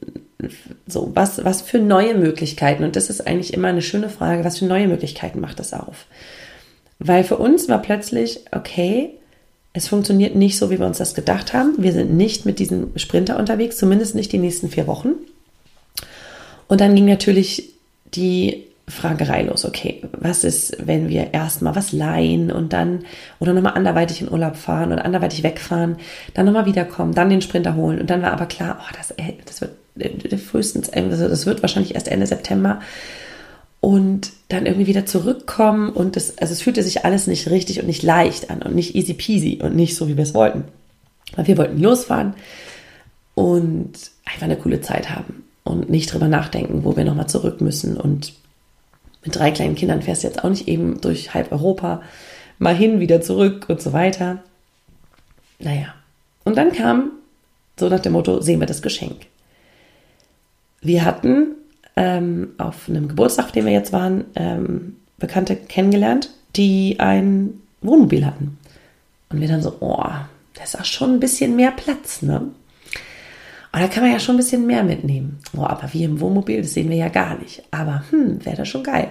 So, 0.87 1.11
was, 1.15 1.45
was 1.45 1.61
für 1.61 1.79
neue 1.79 2.15
Möglichkeiten? 2.15 2.85
Und 2.85 2.97
das 2.97 3.11
ist 3.11 3.27
eigentlich 3.27 3.53
immer 3.53 3.69
eine 3.69 3.83
schöne 3.83 4.09
Frage. 4.09 4.45
Was 4.45 4.61
für 4.61 4.65
neue 4.65 4.89
Möglichkeiten 4.89 5.41
macht 5.41 5.59
das 5.59 5.75
auf? 5.75 6.07
Weil 6.99 7.23
für 7.23 7.37
uns 7.37 7.69
war 7.69 7.83
plötzlich, 7.83 8.41
okay, 8.51 9.11
es 9.75 9.89
funktioniert 9.89 10.35
nicht 10.35 10.57
so, 10.57 10.71
wie 10.71 10.79
wir 10.79 10.87
uns 10.87 10.97
das 10.97 11.15
gedacht 11.15 11.53
haben. 11.53 11.75
Wir 11.77 11.93
sind 11.93 12.15
nicht 12.15 12.47
mit 12.47 12.59
diesem 12.59 12.97
Sprinter 12.97 13.39
unterwegs, 13.39 13.77
zumindest 13.77 14.15
nicht 14.15 14.33
die 14.33 14.39
nächsten 14.39 14.71
vier 14.71 14.87
Wochen. 14.87 15.11
Und 16.67 16.81
dann 16.81 16.95
ging 16.95 17.05
natürlich 17.05 17.75
die 18.15 18.69
Fragerei 18.87 19.43
los. 19.43 19.65
Okay, 19.65 20.03
was 20.13 20.45
ist, 20.45 20.77
wenn 20.87 21.09
wir 21.09 21.33
erstmal 21.33 21.75
was 21.75 21.93
leihen 21.93 22.51
und 22.51 22.73
dann 22.73 23.05
oder 23.41 23.55
nochmal 23.55 23.75
anderweitig 23.75 24.21
in 24.21 24.31
Urlaub 24.31 24.57
fahren 24.57 24.93
oder 24.93 25.05
anderweitig 25.05 25.43
wegfahren, 25.43 25.97
dann 26.35 26.47
nochmal 26.47 26.67
wiederkommen, 26.67 27.15
dann 27.15 27.31
den 27.31 27.41
Sprinter 27.41 27.77
holen 27.77 28.01
und 28.01 28.11
dann 28.11 28.23
war 28.23 28.33
aber 28.33 28.47
klar, 28.47 28.79
oh, 28.81 28.95
das, 28.97 29.13
äh, 29.13 29.35
das 29.47 29.63
wird 29.63 29.73
äh, 30.33 30.37
frühestens, 30.37 30.91
also 30.91 31.29
das 31.29 31.47
wird 31.47 31.63
wahrscheinlich 31.63 31.95
erst 31.95 32.09
Ende 32.09 32.27
September 32.27 32.81
und 33.81 34.33
dann 34.49 34.67
irgendwie 34.67 34.87
wieder 34.87 35.07
zurückkommen 35.07 35.91
und 35.91 36.17
das, 36.17 36.39
also 36.39 36.53
es 36.53 36.61
fühlte 36.61 36.83
sich 36.83 37.05
alles 37.07 37.27
nicht 37.27 37.49
richtig 37.49 37.81
und 37.81 37.87
nicht 37.87 38.03
leicht 38.03 38.51
an 38.51 38.61
und 38.63 38.75
nicht 38.75 38.95
easy 38.95 39.15
peasy 39.15 39.61
und 39.63 39.77
nicht 39.77 39.97
so, 39.97 40.09
wie 40.09 40.17
wir 40.17 40.25
es 40.25 40.35
wollten. 40.35 40.65
Weil 41.37 41.47
wir 41.47 41.59
wollten 41.59 41.81
losfahren 41.81 42.35
und 43.35 43.93
einfach 44.25 44.45
eine 44.45 44.57
coole 44.57 44.81
Zeit 44.81 45.11
haben 45.11 45.45
und 45.65 45.91
nicht 45.91 46.13
drüber 46.13 46.29
nachdenken, 46.29 46.85
wo 46.85 46.97
wir 46.97 47.05
nochmal 47.05 47.29
zurück 47.29 47.61
müssen 47.61 47.97
und 47.97 48.33
mit 49.25 49.37
drei 49.37 49.51
kleinen 49.51 49.75
Kindern 49.75 50.03
fährst 50.03 50.23
du 50.23 50.29
jetzt 50.29 50.45
auch 50.45 50.51
nicht 50.51 50.69
eben 50.69 51.01
durch 51.01 51.35
halb 51.35 51.53
Europa 51.53 52.03
mal 52.59 52.75
hin, 52.75 53.01
wieder 53.01 53.21
zurück 53.21 53.67
und 53.69 53.81
so 53.81 53.93
weiter. 53.93 54.43
Naja. 55.59 55.95
Und 56.45 56.57
dann 56.57 56.73
kam 56.73 57.13
so 57.79 57.89
nach 57.89 58.01
dem 58.01 58.13
Motto, 58.13 58.41
sehen 58.41 58.61
wir 58.61 58.67
das 58.67 58.83
Geschenk. 58.83 59.27
Wir 60.81 61.05
hatten 61.05 61.55
ähm, 61.97 62.53
auf 62.59 62.89
einem 62.89 63.09
Geburtstag, 63.09 63.47
auf 63.47 63.53
dem 63.53 63.65
wir 63.65 63.73
jetzt 63.73 63.93
waren, 63.93 64.25
ähm, 64.35 64.97
Bekannte 65.19 65.57
kennengelernt, 65.57 66.31
die 66.57 67.01
ein 67.01 67.61
Wohnmobil 67.81 68.27
hatten. 68.27 68.59
Und 69.31 69.41
wir 69.41 69.49
dann 69.49 69.63
so, 69.63 69.77
oh, 69.81 70.05
da 70.55 70.63
ist 70.63 70.79
auch 70.79 70.85
schon 70.85 71.15
ein 71.15 71.21
bisschen 71.21 71.57
mehr 71.57 71.71
Platz, 71.71 72.23
ne? 72.23 72.51
Und 73.75 73.81
da 73.81 73.89
kann 73.89 74.05
man 74.05 74.13
ja 74.13 74.21
schon 74.21 74.37
ein 74.37 74.39
bisschen 74.39 74.69
mehr 74.69 74.85
mitnehmen. 74.85 75.41
Oh, 75.57 75.65
aber 75.65 75.93
wie 75.93 76.05
im 76.05 76.21
Wohnmobil, 76.21 76.63
das 76.63 76.75
sehen 76.75 76.91
wir 76.91 76.97
ja 76.97 77.09
gar 77.09 77.37
nicht. 77.37 77.65
Aber 77.73 78.05
hm, 78.11 78.45
wäre 78.47 78.59
das 78.59 78.69
schon 78.69 78.85
geil. 78.85 79.09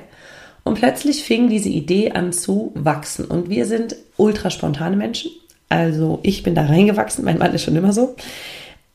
Und 0.64 0.76
plötzlich 0.76 1.22
fing 1.22 1.50
diese 1.50 1.68
Idee 1.68 2.12
an 2.12 2.32
zu 2.32 2.72
wachsen. 2.74 3.26
Und 3.26 3.50
wir 3.50 3.66
sind 3.66 3.98
ultra 4.16 4.50
spontane 4.50 4.96
Menschen. 4.96 5.32
Also 5.68 6.20
ich 6.24 6.44
bin 6.44 6.56
da 6.56 6.66
reingewachsen, 6.66 7.26
mein 7.26 7.40
Mann 7.40 7.54
ist 7.54 7.64
schon 7.64 7.76
immer 7.76 7.92
so. 7.92 8.16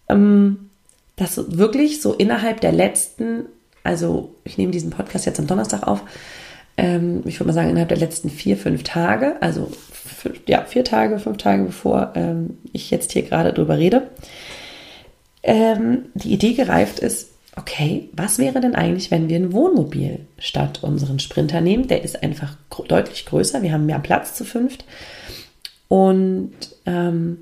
Ähm, 0.08 0.70
dass 1.16 1.58
wirklich 1.58 2.00
so 2.00 2.14
innerhalb 2.14 2.62
der 2.62 2.72
letzten, 2.72 3.44
also 3.84 4.34
ich 4.44 4.56
nehme 4.56 4.72
diesen 4.72 4.88
Podcast 4.88 5.26
jetzt 5.26 5.38
am 5.38 5.48
Donnerstag 5.48 5.86
auf, 5.86 6.02
ähm, 6.78 7.20
ich 7.26 7.38
würde 7.38 7.48
mal 7.48 7.52
sagen 7.52 7.68
innerhalb 7.68 7.90
der 7.90 7.98
letzten 7.98 8.30
vier, 8.30 8.56
fünf 8.56 8.84
Tage, 8.84 9.36
also 9.42 9.70
ja, 10.46 10.64
vier 10.64 10.84
Tage, 10.84 11.18
fünf 11.18 11.36
Tage 11.36 11.64
bevor 11.64 12.12
ähm, 12.14 12.56
ich 12.72 12.90
jetzt 12.90 13.12
hier 13.12 13.22
gerade 13.22 13.52
drüber 13.52 13.76
rede, 13.76 14.08
ähm, 15.48 16.04
die 16.14 16.32
Idee 16.34 16.52
gereift 16.52 16.98
ist, 16.98 17.30
okay, 17.56 18.10
was 18.12 18.38
wäre 18.38 18.60
denn 18.60 18.74
eigentlich, 18.74 19.10
wenn 19.10 19.28
wir 19.28 19.36
ein 19.36 19.52
Wohnmobil 19.52 20.20
statt 20.38 20.80
unseren 20.82 21.18
Sprinter 21.18 21.62
nehmen? 21.62 21.88
Der 21.88 22.04
ist 22.04 22.22
einfach 22.22 22.54
deutlich 22.86 23.24
größer, 23.24 23.62
wir 23.62 23.72
haben 23.72 23.86
mehr 23.86 23.98
Platz 23.98 24.34
zu 24.34 24.44
fünft 24.44 24.84
und 25.88 26.52
ähm, 26.84 27.38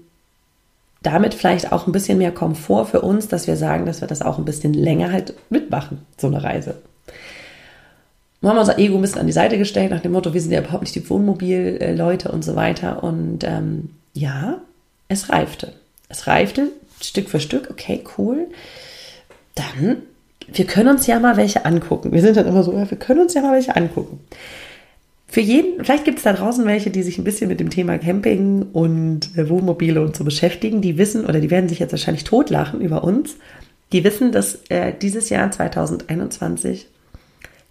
damit 1.02 1.34
vielleicht 1.34 1.72
auch 1.72 1.86
ein 1.86 1.92
bisschen 1.92 2.18
mehr 2.18 2.32
Komfort 2.32 2.86
für 2.86 3.00
uns, 3.00 3.28
dass 3.28 3.46
wir 3.46 3.56
sagen, 3.56 3.86
dass 3.86 4.00
wir 4.00 4.08
das 4.08 4.22
auch 4.22 4.38
ein 4.38 4.44
bisschen 4.44 4.72
länger 4.72 5.12
halt 5.12 5.34
mitmachen, 5.50 5.98
so 6.16 6.28
eine 6.28 6.42
Reise. 6.42 6.76
Wir 8.40 8.50
haben 8.50 8.58
unser 8.58 8.78
Ego 8.78 8.96
ein 8.96 9.02
bisschen 9.02 9.20
an 9.20 9.26
die 9.26 9.32
Seite 9.32 9.58
gestellt, 9.58 9.90
nach 9.90 10.00
dem 10.00 10.12
Motto, 10.12 10.32
wir 10.32 10.40
sind 10.40 10.52
ja 10.52 10.60
überhaupt 10.60 10.82
nicht 10.82 10.94
die 10.94 11.10
Wohnmobil-Leute 11.10 12.30
und 12.30 12.44
so 12.44 12.54
weiter. 12.54 13.02
Und 13.02 13.42
ähm, 13.42 13.90
ja, 14.12 14.58
es 15.08 15.30
reifte. 15.30 15.72
Es 16.08 16.26
reifte 16.26 16.70
Stück 17.00 17.28
für 17.28 17.40
Stück, 17.40 17.70
okay, 17.70 18.02
cool. 18.18 18.46
Dann, 19.54 20.02
wir 20.46 20.66
können 20.66 20.88
uns 20.88 21.06
ja 21.06 21.18
mal 21.18 21.36
welche 21.36 21.64
angucken. 21.64 22.12
Wir 22.12 22.22
sind 22.22 22.36
dann 22.36 22.46
immer 22.46 22.62
so, 22.62 22.72
ja, 22.72 22.90
wir 22.90 22.98
können 22.98 23.20
uns 23.20 23.34
ja 23.34 23.42
mal 23.42 23.52
welche 23.52 23.76
angucken. 23.76 24.20
Für 25.28 25.40
jeden, 25.40 25.84
vielleicht 25.84 26.04
gibt 26.04 26.18
es 26.18 26.24
da 26.24 26.32
draußen 26.32 26.64
welche, 26.66 26.90
die 26.90 27.02
sich 27.02 27.18
ein 27.18 27.24
bisschen 27.24 27.48
mit 27.48 27.58
dem 27.58 27.70
Thema 27.70 27.98
Camping 27.98 28.66
und 28.72 29.36
äh, 29.36 29.48
Wohnmobile 29.48 30.00
und 30.00 30.16
so 30.16 30.24
beschäftigen, 30.24 30.80
die 30.80 30.98
wissen 30.98 31.26
oder 31.26 31.40
die 31.40 31.50
werden 31.50 31.68
sich 31.68 31.80
jetzt 31.80 31.92
wahrscheinlich 31.92 32.24
totlachen 32.24 32.80
über 32.80 33.02
uns. 33.02 33.36
Die 33.92 34.04
wissen, 34.04 34.32
dass 34.32 34.60
äh, 34.68 34.92
dieses 35.00 35.28
Jahr 35.28 35.50
2021 35.50 36.86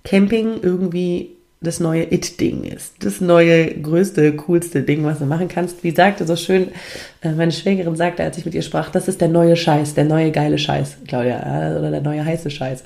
Camping 0.04 0.60
irgendwie 0.62 1.35
das 1.66 1.80
neue 1.80 2.04
It-Ding 2.14 2.64
ist. 2.64 2.94
Das 3.00 3.20
neue, 3.20 3.74
größte, 3.74 4.36
coolste 4.38 4.84
Ding, 4.84 5.04
was 5.04 5.20
du 5.20 5.26
machen 5.26 5.48
kannst. 5.48 5.84
Wie 5.84 5.92
sagte 5.92 6.26
so 6.26 6.36
schön, 6.36 6.70
äh, 7.22 7.32
meine 7.32 7.52
Schwägerin 7.52 7.96
sagte, 7.96 8.24
als 8.24 8.38
ich 8.38 8.46
mit 8.46 8.54
ihr 8.54 8.62
sprach, 8.62 8.90
das 8.90 9.08
ist 9.08 9.20
der 9.20 9.28
neue 9.28 9.56
Scheiß, 9.56 9.94
der 9.94 10.06
neue 10.06 10.32
geile 10.32 10.58
Scheiß, 10.58 10.98
Claudia, 11.08 11.78
oder 11.78 11.92
der 11.92 12.02
neue 12.02 12.24
heiße 12.24 12.50
Scheiß. 12.50 12.84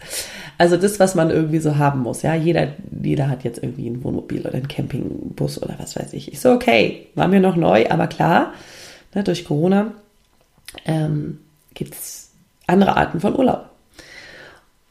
Also 0.57 0.77
das, 0.77 1.00
was 1.00 1.15
man 1.15 1.29
irgendwie 1.29 1.59
so 1.59 1.77
haben 1.77 2.01
muss. 2.01 2.21
Ja, 2.21 2.36
jeder, 2.36 2.69
jeder 3.01 3.29
hat 3.29 3.43
jetzt 3.43 3.62
irgendwie 3.62 3.89
ein 3.89 4.03
Wohnmobil 4.03 4.41
oder 4.41 4.55
einen 4.55 4.67
Campingbus 4.67 5.62
oder 5.62 5.75
was 5.77 5.95
weiß 5.95 6.13
ich. 6.13 6.33
Ich 6.33 6.39
so, 6.39 6.51
okay, 6.51 7.07
war 7.15 7.27
mir 7.27 7.39
noch 7.39 7.55
neu, 7.55 7.86
aber 7.89 8.07
klar, 8.07 8.53
ne, 9.13 9.24
durch 9.24 9.45
Corona 9.45 9.91
ähm, 10.86 11.39
gibt 11.74 11.93
es 11.93 12.31
andere 12.67 12.98
Arten 12.98 13.19
von 13.19 13.38
Urlaub. 13.38 13.69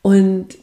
Und 0.02 0.57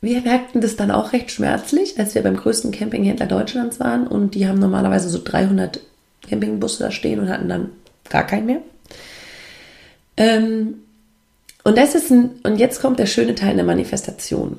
wir 0.00 0.20
merkten 0.22 0.60
das 0.60 0.76
dann 0.76 0.90
auch 0.90 1.12
recht 1.12 1.30
schmerzlich, 1.30 1.98
als 1.98 2.14
wir 2.14 2.22
beim 2.22 2.36
größten 2.36 2.72
Campinghändler 2.72 3.26
Deutschlands 3.26 3.80
waren 3.80 4.06
und 4.06 4.34
die 4.34 4.48
haben 4.48 4.58
normalerweise 4.58 5.08
so 5.08 5.20
300 5.22 5.80
Campingbusse 6.28 6.82
da 6.82 6.90
stehen 6.90 7.20
und 7.20 7.28
hatten 7.28 7.48
dann 7.48 7.70
gar 8.08 8.26
keinen 8.26 8.46
mehr. 8.46 8.60
Ähm, 10.16 10.74
und 11.64 11.76
das 11.76 11.94
ist 11.94 12.10
ein, 12.10 12.30
und 12.42 12.56
jetzt 12.56 12.80
kommt 12.80 12.98
der 12.98 13.06
schöne 13.06 13.34
Teil 13.34 13.56
der 13.56 13.64
Manifestation. 13.64 14.56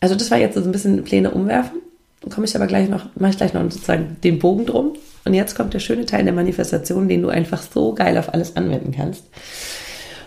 Also 0.00 0.14
das 0.14 0.30
war 0.30 0.38
jetzt 0.38 0.54
so 0.54 0.62
ein 0.62 0.72
bisschen 0.72 1.04
Pläne 1.04 1.30
umwerfen. 1.30 1.80
Dann 2.20 2.30
komme 2.30 2.46
ich 2.46 2.56
aber 2.56 2.66
gleich 2.66 2.88
noch, 2.88 3.06
mache 3.16 3.32
ich 3.32 3.36
gleich 3.36 3.52
noch 3.52 3.62
sozusagen 3.70 4.16
den 4.24 4.38
Bogen 4.38 4.66
drum. 4.66 4.94
Und 5.24 5.34
jetzt 5.34 5.54
kommt 5.54 5.74
der 5.74 5.80
schöne 5.80 6.06
Teil 6.06 6.24
der 6.24 6.32
Manifestation, 6.32 7.08
den 7.08 7.22
du 7.22 7.28
einfach 7.28 7.62
so 7.62 7.94
geil 7.94 8.16
auf 8.16 8.32
alles 8.32 8.56
anwenden 8.56 8.92
kannst. 8.96 9.24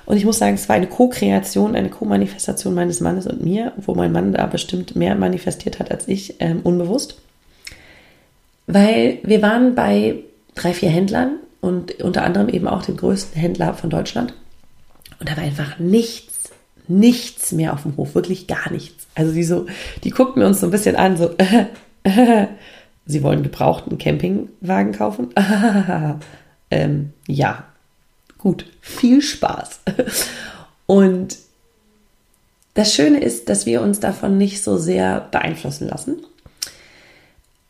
Und 0.06 0.18
ich 0.18 0.26
muss 0.26 0.40
sagen, 0.40 0.56
es 0.56 0.68
war 0.68 0.76
eine 0.76 0.88
Co-Kreation, 0.88 1.76
eine 1.76 1.90
Co-Manifestation 1.90 2.74
meines 2.74 3.00
Mannes 3.02 3.28
und 3.28 3.44
mir, 3.44 3.74
wo 3.78 3.96
mein 3.96 4.12
Mann 4.12 4.34
da 4.34 4.46
bestimmt 4.48 4.96
mehr 4.96 5.16
manifestiert 5.16 5.80
hat 5.80 5.92
als 5.92 6.08
ich, 6.08 6.36
ähm, 6.40 6.62
unbewusst. 6.64 7.18
Weil 8.68 9.20
wir 9.24 9.42
waren 9.42 9.76
bei 9.76 10.16
drei, 10.56 10.74
vier 10.74 10.90
Händlern 10.90 11.38
und 11.62 12.02
unter 12.02 12.24
anderem 12.24 12.50
eben 12.50 12.68
auch 12.68 12.84
dem 12.84 12.98
größten 12.98 13.40
Händler 13.40 13.74
von 13.74 13.90
Deutschland. 13.90 14.34
Und 15.20 15.30
da 15.30 15.38
war 15.38 15.44
einfach 15.44 15.78
nichts, 15.80 16.52
nichts 16.88 17.52
mehr 17.52 17.74
auf 17.74 17.84
dem 17.84 17.96
Hof, 17.98 18.16
wirklich 18.16 18.48
gar 18.48 18.72
nichts. 18.72 19.08
Also 19.16 19.34
die 19.34 19.44
so, 19.44 19.68
die 20.04 20.10
guckten 20.10 20.44
uns 20.44 20.60
so 20.60 20.68
ein 20.68 20.72
bisschen 20.72 20.96
an, 20.96 21.18
so, 21.18 21.30
äh, 21.38 21.66
äh, 22.04 22.48
sie 23.06 23.24
wollen 23.24 23.44
gebrauchten 23.44 23.98
Campingwagen 23.98 24.94
kaufen? 24.94 25.30
ähm, 26.72 27.14
ja, 27.28 27.66
Gut, 28.42 28.66
viel 28.82 29.22
Spaß. 29.22 29.82
Und 30.88 31.38
das 32.74 32.94
Schöne 32.94 33.20
ist, 33.20 33.50
dass 33.50 33.66
wir 33.68 33.82
uns 33.82 34.00
davon 34.00 34.38
nicht 34.38 34.64
so 34.64 34.78
sehr 34.78 35.22
beeinflussen 35.32 35.88
lassen. 35.88 36.18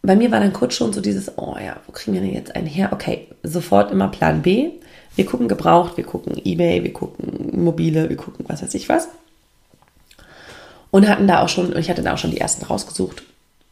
Bei 0.01 0.15
mir 0.15 0.31
war 0.31 0.39
dann 0.39 0.53
kurz 0.53 0.75
schon 0.75 0.93
so 0.93 1.01
dieses, 1.01 1.37
oh 1.37 1.55
ja, 1.63 1.75
wo 1.85 1.91
kriegen 1.91 2.13
wir 2.13 2.21
denn 2.21 2.33
jetzt 2.33 2.55
einen 2.55 2.67
her? 2.67 2.89
Okay, 2.93 3.27
sofort 3.43 3.91
immer 3.91 4.07
Plan 4.07 4.41
B. 4.41 4.71
Wir 5.15 5.25
gucken 5.25 5.49
gebraucht, 5.49 5.97
wir 5.97 6.05
gucken 6.05 6.41
eBay, 6.43 6.83
wir 6.83 6.93
gucken 6.93 7.61
mobile, 7.63 8.09
wir 8.09 8.15
gucken 8.15 8.45
was 8.47 8.63
weiß 8.63 8.73
ich 8.73 8.87
was. 8.87 9.09
Und 10.89 11.07
hatten 11.07 11.27
da 11.27 11.41
auch 11.41 11.49
schon, 11.49 11.75
ich 11.77 11.89
hatte 11.89 12.01
da 12.01 12.13
auch 12.13 12.17
schon 12.17 12.31
die 12.31 12.39
ersten 12.39 12.65
rausgesucht. 12.65 13.23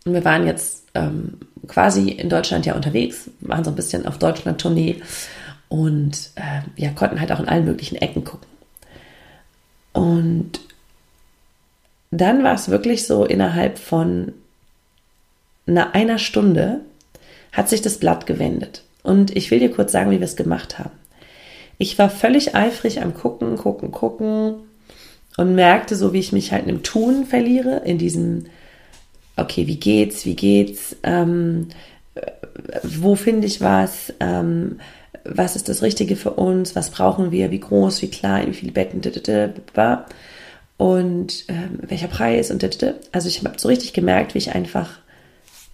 Und 0.05 0.13
wir 0.13 0.25
waren 0.25 0.45
jetzt 0.45 0.83
ähm, 0.95 1.37
quasi 1.67 2.09
in 2.09 2.29
Deutschland 2.29 2.65
ja 2.65 2.75
unterwegs, 2.75 3.29
waren 3.39 3.63
so 3.63 3.71
ein 3.71 3.75
bisschen 3.75 4.05
auf 4.05 4.17
Deutschland-Tournee 4.17 5.01
und 5.69 6.31
äh, 6.35 6.61
ja, 6.75 6.89
konnten 6.91 7.19
halt 7.19 7.31
auch 7.31 7.39
in 7.39 7.47
allen 7.47 7.65
möglichen 7.65 7.95
Ecken 7.95 8.23
gucken. 8.23 8.47
Und 9.93 10.59
dann 12.11 12.43
war 12.43 12.55
es 12.55 12.69
wirklich 12.69 13.05
so, 13.05 13.23
innerhalb 13.23 13.77
von 13.77 14.33
einer, 15.67 15.93
einer 15.93 16.17
Stunde 16.17 16.81
hat 17.51 17.69
sich 17.69 17.81
das 17.81 17.97
Blatt 17.97 18.25
gewendet. 18.25 18.83
Und 19.03 19.35
ich 19.35 19.51
will 19.51 19.59
dir 19.59 19.71
kurz 19.71 19.91
sagen, 19.91 20.11
wie 20.11 20.19
wir 20.19 20.25
es 20.25 20.35
gemacht 20.35 20.79
haben. 20.79 20.91
Ich 21.77 21.97
war 21.97 22.09
völlig 22.09 22.55
eifrig 22.55 23.01
am 23.01 23.13
Gucken, 23.13 23.55
Gucken, 23.55 23.91
Gucken 23.91 24.55
und 25.37 25.55
merkte 25.55 25.95
so, 25.95 26.11
wie 26.11 26.19
ich 26.19 26.33
mich 26.33 26.51
halt 26.51 26.67
im 26.67 26.83
Tun 26.83 27.25
verliere, 27.25 27.83
in 27.85 27.97
diesem, 27.97 28.47
okay, 29.37 29.67
wie 29.67 29.77
geht's, 29.77 30.25
wie 30.25 30.35
geht's, 30.35 30.97
ähm, 31.03 31.69
wo 32.83 33.15
finde 33.15 33.47
ich 33.47 33.61
was, 33.61 34.13
ähm, 34.19 34.79
was 35.23 35.55
ist 35.55 35.69
das 35.69 35.81
Richtige 35.81 36.15
für 36.15 36.31
uns, 36.31 36.75
was 36.75 36.89
brauchen 36.89 37.31
wir, 37.31 37.51
wie 37.51 37.59
groß, 37.59 38.01
wie 38.01 38.09
klein, 38.09 38.47
wie 38.47 38.53
viele 38.53 38.71
Betten, 38.71 39.01
und 40.77 41.43
ähm, 41.49 41.79
welcher 41.81 42.07
Preis 42.07 42.51
und 42.51 42.63
also 43.11 43.27
ich 43.27 43.43
habe 43.43 43.59
so 43.59 43.67
richtig 43.67 43.91
gemerkt, 43.91 44.33
wie 44.33 44.37
ich 44.37 44.55
einfach 44.55 44.89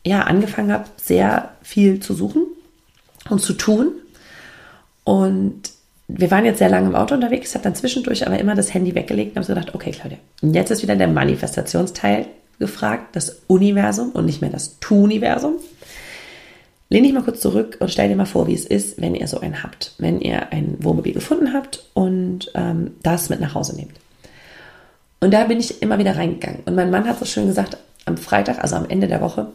ja 0.03 0.21
angefangen 0.21 0.71
habe, 0.71 0.85
sehr 0.97 1.49
viel 1.61 1.99
zu 1.99 2.15
suchen 2.15 2.47
und 3.29 3.39
zu 3.39 3.53
tun. 3.53 3.91
Und 5.03 5.71
wir 6.07 6.31
waren 6.31 6.45
jetzt 6.45 6.57
sehr 6.57 6.69
lange 6.69 6.87
im 6.87 6.95
Auto 6.95 7.13
unterwegs, 7.13 7.53
habe 7.53 7.63
dann 7.63 7.75
zwischendurch 7.75 8.25
aber 8.25 8.39
immer 8.39 8.55
das 8.55 8.73
Handy 8.73 8.95
weggelegt 8.95 9.31
und 9.31 9.37
habe 9.37 9.45
so 9.45 9.53
gedacht, 9.53 9.75
okay 9.75 9.91
Claudia, 9.91 10.17
jetzt 10.41 10.71
ist 10.71 10.81
wieder 10.81 10.95
der 10.95 11.07
Manifestationsteil 11.07 12.25
gefragt, 12.57 13.15
das 13.15 13.41
Universum 13.47 14.11
und 14.11 14.25
nicht 14.25 14.41
mehr 14.41 14.49
das 14.49 14.79
Tu-Universum. 14.79 15.55
Lehn 16.89 17.03
dich 17.03 17.13
mal 17.13 17.23
kurz 17.23 17.41
zurück 17.41 17.77
und 17.79 17.89
stell 17.89 18.09
dir 18.09 18.15
mal 18.15 18.25
vor, 18.25 18.47
wie 18.47 18.53
es 18.53 18.65
ist, 18.65 19.01
wenn 19.01 19.15
ihr 19.15 19.27
so 19.27 19.39
einen 19.39 19.63
habt. 19.63 19.93
Wenn 19.97 20.21
ihr 20.21 20.51
ein 20.51 20.77
Wohnmobil 20.79 21.13
gefunden 21.13 21.53
habt 21.53 21.83
und 21.93 22.51
ähm, 22.53 22.91
das 23.01 23.29
mit 23.29 23.39
nach 23.39 23.55
Hause 23.55 23.75
nehmt. 23.75 23.95
Und 25.19 25.33
da 25.33 25.45
bin 25.45 25.59
ich 25.59 25.81
immer 25.81 25.97
wieder 25.97 26.15
reingegangen. 26.15 26.61
Und 26.65 26.75
mein 26.75 26.91
Mann 26.91 27.07
hat 27.07 27.17
so 27.17 27.25
schön 27.25 27.47
gesagt, 27.47 27.77
am 28.05 28.17
Freitag, 28.17 28.59
also 28.59 28.75
am 28.75 28.87
Ende 28.87 29.07
der 29.07 29.21
Woche, 29.21 29.47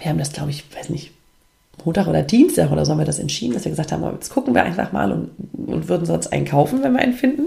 wir 0.00 0.08
haben 0.08 0.18
das, 0.18 0.32
glaube 0.32 0.50
ich, 0.50 0.64
weiß 0.74 0.88
nicht, 0.88 1.12
Montag 1.84 2.06
oder 2.06 2.22
Dienstag 2.22 2.70
oder 2.70 2.84
so 2.84 2.92
haben 2.92 2.98
wir 2.98 3.04
das 3.04 3.18
entschieden, 3.18 3.54
dass 3.54 3.64
wir 3.64 3.70
gesagt 3.70 3.92
haben, 3.92 4.02
jetzt 4.14 4.30
gucken 4.30 4.54
wir 4.54 4.62
einfach 4.64 4.92
mal 4.92 5.12
und, 5.12 5.30
und 5.66 5.88
würden 5.88 6.06
sonst 6.06 6.32
einen 6.32 6.44
kaufen, 6.44 6.82
wenn 6.82 6.92
wir 6.92 7.00
einen 7.00 7.14
finden. 7.14 7.46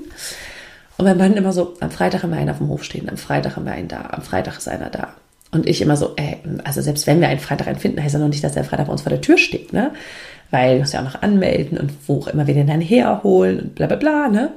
Und 0.97 1.05
mein 1.05 1.17
Mann 1.17 1.33
immer 1.33 1.51
so, 1.51 1.73
am 1.79 1.91
Freitag 1.91 2.23
haben 2.23 2.31
wir 2.31 2.37
einen 2.37 2.49
auf 2.49 2.59
dem 2.59 2.69
Hof 2.69 2.83
stehen, 2.83 3.09
am 3.09 3.17
Freitag 3.17 3.55
haben 3.55 3.65
wir 3.65 3.73
einen 3.73 3.87
da, 3.87 4.01
am 4.11 4.21
Freitag 4.21 4.57
ist 4.57 4.67
einer 4.67 4.89
da. 4.89 5.15
Und 5.51 5.67
ich 5.67 5.81
immer 5.81 5.97
so, 5.97 6.13
ey, 6.15 6.37
also 6.63 6.81
selbst 6.81 7.07
wenn 7.07 7.19
wir 7.19 7.27
einen 7.27 7.39
Freitag 7.39 7.67
einen 7.67 7.79
finden, 7.79 8.01
heißt 8.01 8.13
ja 8.13 8.19
noch 8.19 8.29
nicht, 8.29 8.43
dass 8.43 8.53
der 8.53 8.63
Freitag 8.63 8.87
bei 8.87 8.91
uns 8.91 9.01
vor 9.01 9.09
der 9.09 9.21
Tür 9.21 9.37
steht, 9.37 9.73
ne? 9.73 9.91
Weil 10.49 10.75
wir 10.75 10.81
uns 10.81 10.93
ja 10.93 11.01
auch 11.01 11.05
noch 11.05 11.21
anmelden 11.21 11.77
und 11.77 11.91
wo 12.07 12.19
auch 12.19 12.27
immer 12.27 12.47
wir 12.47 12.53
den 12.53 12.67
dann 12.67 12.81
herholen 12.81 13.59
und 13.59 13.75
bla 13.75 13.87
bla 13.87 13.97
bla, 13.97 14.29
ne? 14.29 14.51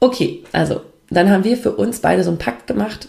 Okay, 0.00 0.42
also 0.52 0.80
dann 1.10 1.30
haben 1.30 1.44
wir 1.44 1.56
für 1.56 1.72
uns 1.72 2.00
beide 2.00 2.24
so 2.24 2.30
einen 2.30 2.38
Pakt 2.38 2.66
gemacht. 2.66 3.08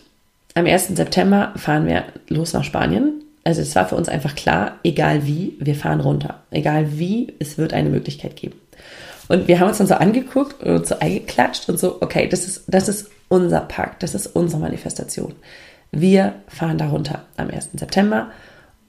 Am 0.54 0.66
1. 0.66 0.90
September 0.90 1.54
fahren 1.56 1.88
wir 1.88 2.04
los 2.28 2.54
nach 2.54 2.64
Spanien. 2.64 3.24
Also 3.44 3.62
es 3.62 3.76
war 3.76 3.88
für 3.88 3.96
uns 3.96 4.10
einfach 4.10 4.36
klar, 4.36 4.80
egal 4.84 5.26
wie, 5.26 5.56
wir 5.60 5.76
fahren 5.76 6.02
runter. 6.02 6.42
Egal 6.52 7.00
wie, 7.00 7.34
es 7.40 7.58
wird 7.58 7.74
eine 7.74 7.90
Möglichkeit 7.90 8.36
geben. 8.36 8.60
Und 9.30 9.48
wir 9.48 9.60
haben 9.60 9.70
uns 9.70 9.78
dann 9.78 9.88
so 9.88 9.96
angeguckt 9.96 10.62
und 10.64 10.86
so 10.86 11.00
eingeklatscht 11.00 11.70
und 11.70 11.80
so, 11.80 12.02
okay, 12.02 12.28
das 12.28 12.48
ist, 12.48 12.64
das 12.68 12.90
ist 12.90 13.10
unser 13.30 13.62
Pakt, 13.62 14.04
das 14.04 14.14
ist 14.14 14.28
unsere 14.28 14.62
Manifestation. 14.62 15.34
Wir 15.92 16.36
fahren 16.48 16.78
da 16.78 16.88
runter 16.88 17.26
am 17.38 17.50
1. 17.50 17.70
September 17.74 18.32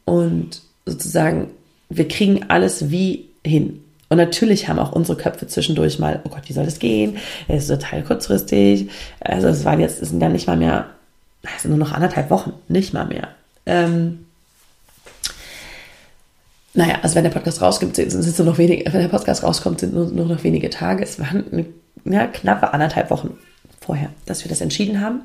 und 0.04 0.62
sozusagen, 0.86 1.50
wir 1.88 2.08
kriegen 2.08 2.44
alles 2.48 2.90
wie 2.90 3.28
hin. 3.44 3.82
Und 4.08 4.18
natürlich 4.18 4.68
haben 4.68 4.78
auch 4.78 4.92
unsere 4.92 5.16
Köpfe 5.16 5.46
zwischendurch 5.46 5.98
mal, 5.98 6.20
oh 6.24 6.28
Gott, 6.28 6.42
wie 6.46 6.52
soll 6.52 6.64
das 6.64 6.78
gehen? 6.78 7.16
Es 7.48 7.64
ist 7.64 7.80
total 7.80 8.02
kurzfristig. 8.02 8.90
Also 9.20 9.48
es 9.48 9.64
waren 9.64 9.80
jetzt, 9.80 10.02
es 10.02 10.10
sind 10.10 10.20
ja 10.20 10.28
nicht 10.28 10.46
mal 10.46 10.56
mehr, 10.56 10.90
es 11.56 11.62
sind 11.62 11.70
nur 11.70 11.78
noch 11.78 11.92
anderthalb 11.92 12.30
Wochen, 12.30 12.52
nicht 12.68 12.92
mal 12.92 13.06
mehr. 13.06 13.28
Ähm, 13.64 14.26
naja, 16.74 16.98
also 17.02 17.14
wenn 17.14 17.24
der 17.24 17.30
Podcast 17.30 17.60
rauskommt, 17.60 17.96
sind 17.96 18.14
es 18.14 18.38
nur 18.38 18.46
noch 18.46 18.58
wenige, 18.58 18.92
wenn 18.92 19.00
der 19.00 19.08
Podcast 19.08 19.42
rauskommt, 19.42 19.80
sind 19.80 19.94
nur, 19.94 20.06
nur 20.06 20.26
noch 20.26 20.44
wenige 20.44 20.70
Tage. 20.70 21.02
Es 21.02 21.18
waren 21.18 21.66
ja, 22.04 22.26
knappe 22.26 22.72
anderthalb 22.72 23.10
Wochen 23.10 23.36
vorher, 23.80 24.10
dass 24.26 24.44
wir 24.44 24.48
das 24.48 24.60
entschieden 24.60 25.00
haben. 25.00 25.22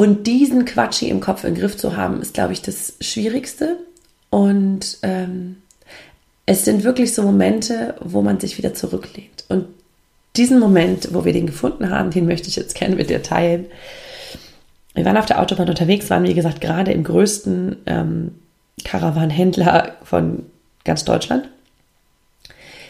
Und 0.00 0.26
diesen 0.26 0.64
Quatschi 0.64 1.10
im 1.10 1.20
Kopf 1.20 1.44
im 1.44 1.54
Griff 1.54 1.76
zu 1.76 1.94
haben, 1.94 2.22
ist, 2.22 2.32
glaube 2.32 2.54
ich, 2.54 2.62
das 2.62 2.94
Schwierigste. 3.02 3.76
Und 4.30 4.96
ähm, 5.02 5.56
es 6.46 6.64
sind 6.64 6.84
wirklich 6.84 7.14
so 7.14 7.22
Momente, 7.22 7.96
wo 8.00 8.22
man 8.22 8.40
sich 8.40 8.56
wieder 8.56 8.72
zurücklehnt. 8.72 9.44
Und 9.50 9.66
diesen 10.36 10.58
Moment, 10.58 11.12
wo 11.12 11.26
wir 11.26 11.34
den 11.34 11.44
gefunden 11.44 11.90
haben, 11.90 12.10
den 12.10 12.24
möchte 12.24 12.48
ich 12.48 12.56
jetzt 12.56 12.76
gerne 12.76 12.96
mit 12.96 13.10
dir 13.10 13.22
teilen. 13.22 13.66
Wir 14.94 15.04
waren 15.04 15.18
auf 15.18 15.26
der 15.26 15.38
Autobahn 15.38 15.68
unterwegs, 15.68 16.08
waren 16.08 16.24
wie 16.24 16.32
gesagt 16.32 16.62
gerade 16.62 16.92
im 16.92 17.04
größten 17.04 17.76
ähm, 17.84 18.34
von 20.04 20.46
ganz 20.82 21.04
Deutschland. 21.04 21.46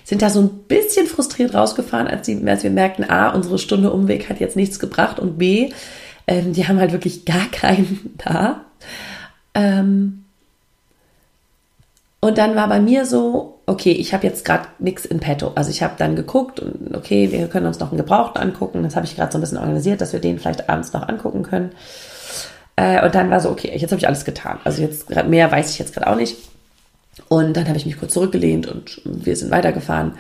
Sind 0.05 0.23
da 0.23 0.31
so 0.31 0.43
ein 0.43 0.51
bisschen 0.69 1.09
frustriert 1.09 1.55
rausgefahren, 1.55 2.07
als, 2.07 2.27
die, 2.27 2.41
als 2.47 2.63
wir 2.63 2.71
merkten, 2.71 3.11
A, 3.11 3.31
unsere 3.31 3.59
Stunde 3.59 3.91
Umweg 3.91 4.29
hat 4.29 4.39
jetzt 4.39 4.55
nichts 4.55 4.79
gebracht 4.79 5.19
und 5.19 5.39
B, 5.39 5.71
ähm, 6.27 6.53
die 6.53 6.67
haben 6.67 6.79
halt 6.79 6.93
wirklich 6.93 7.25
gar 7.25 7.47
keinen 7.51 8.15
da. 8.19 8.65
Ähm, 9.55 10.25
und 12.21 12.37
dann 12.37 12.55
war 12.55 12.69
bei 12.69 12.81
mir 12.81 13.07
so, 13.07 13.59
okay, 13.67 13.93
ich 13.93 14.13
habe 14.13 14.27
jetzt 14.27 14.45
gerade 14.45 14.67
nichts 14.79 15.07
in 15.07 15.21
petto. 15.21 15.53
Also 15.55 15.71
ich 15.71 15.83
habe 15.83 15.95
dann 15.97 16.17
geguckt 16.17 16.61
und 16.61 16.95
okay, 16.95 17.33
wir 17.33 17.49
können 17.49 17.67
uns 17.67 17.81
noch 17.81 17.89
einen 17.89 17.99
Gebrauchten 17.99 18.39
angucken. 18.39 18.83
Das 18.83 18.95
habe 18.95 19.07
ich 19.07 19.17
gerade 19.17 19.33
so 19.33 19.39
ein 19.39 19.41
bisschen 19.41 19.59
organisiert, 19.59 20.01
dass 20.01 20.13
wir 20.13 20.21
den 20.21 20.39
vielleicht 20.39 20.69
abends 20.69 20.93
noch 20.93 21.09
angucken 21.09 21.43
können. 21.43 21.71
Äh, 22.77 23.05
und 23.05 23.15
dann 23.15 23.31
war 23.31 23.41
so, 23.41 23.51
okay, 23.51 23.73
jetzt 23.75 23.91
habe 23.91 23.99
ich 24.01 24.07
alles 24.07 24.25
getan. 24.25 24.59
Also 24.65 24.83
jetzt 24.83 25.09
mehr 25.27 25.51
weiß 25.51 25.71
ich 25.71 25.79
jetzt 25.79 25.95
gerade 25.95 26.09
auch 26.09 26.17
nicht. 26.17 26.37
Und 27.29 27.57
dann 27.57 27.69
habe 27.69 27.77
ich 27.77 27.87
mich 27.87 27.99
kurz 27.99 28.15
zurückgelehnt 28.15 28.67
und 28.67 29.01
wir 29.05 29.37
sind 29.37 29.51
weitergefahren 29.51 30.13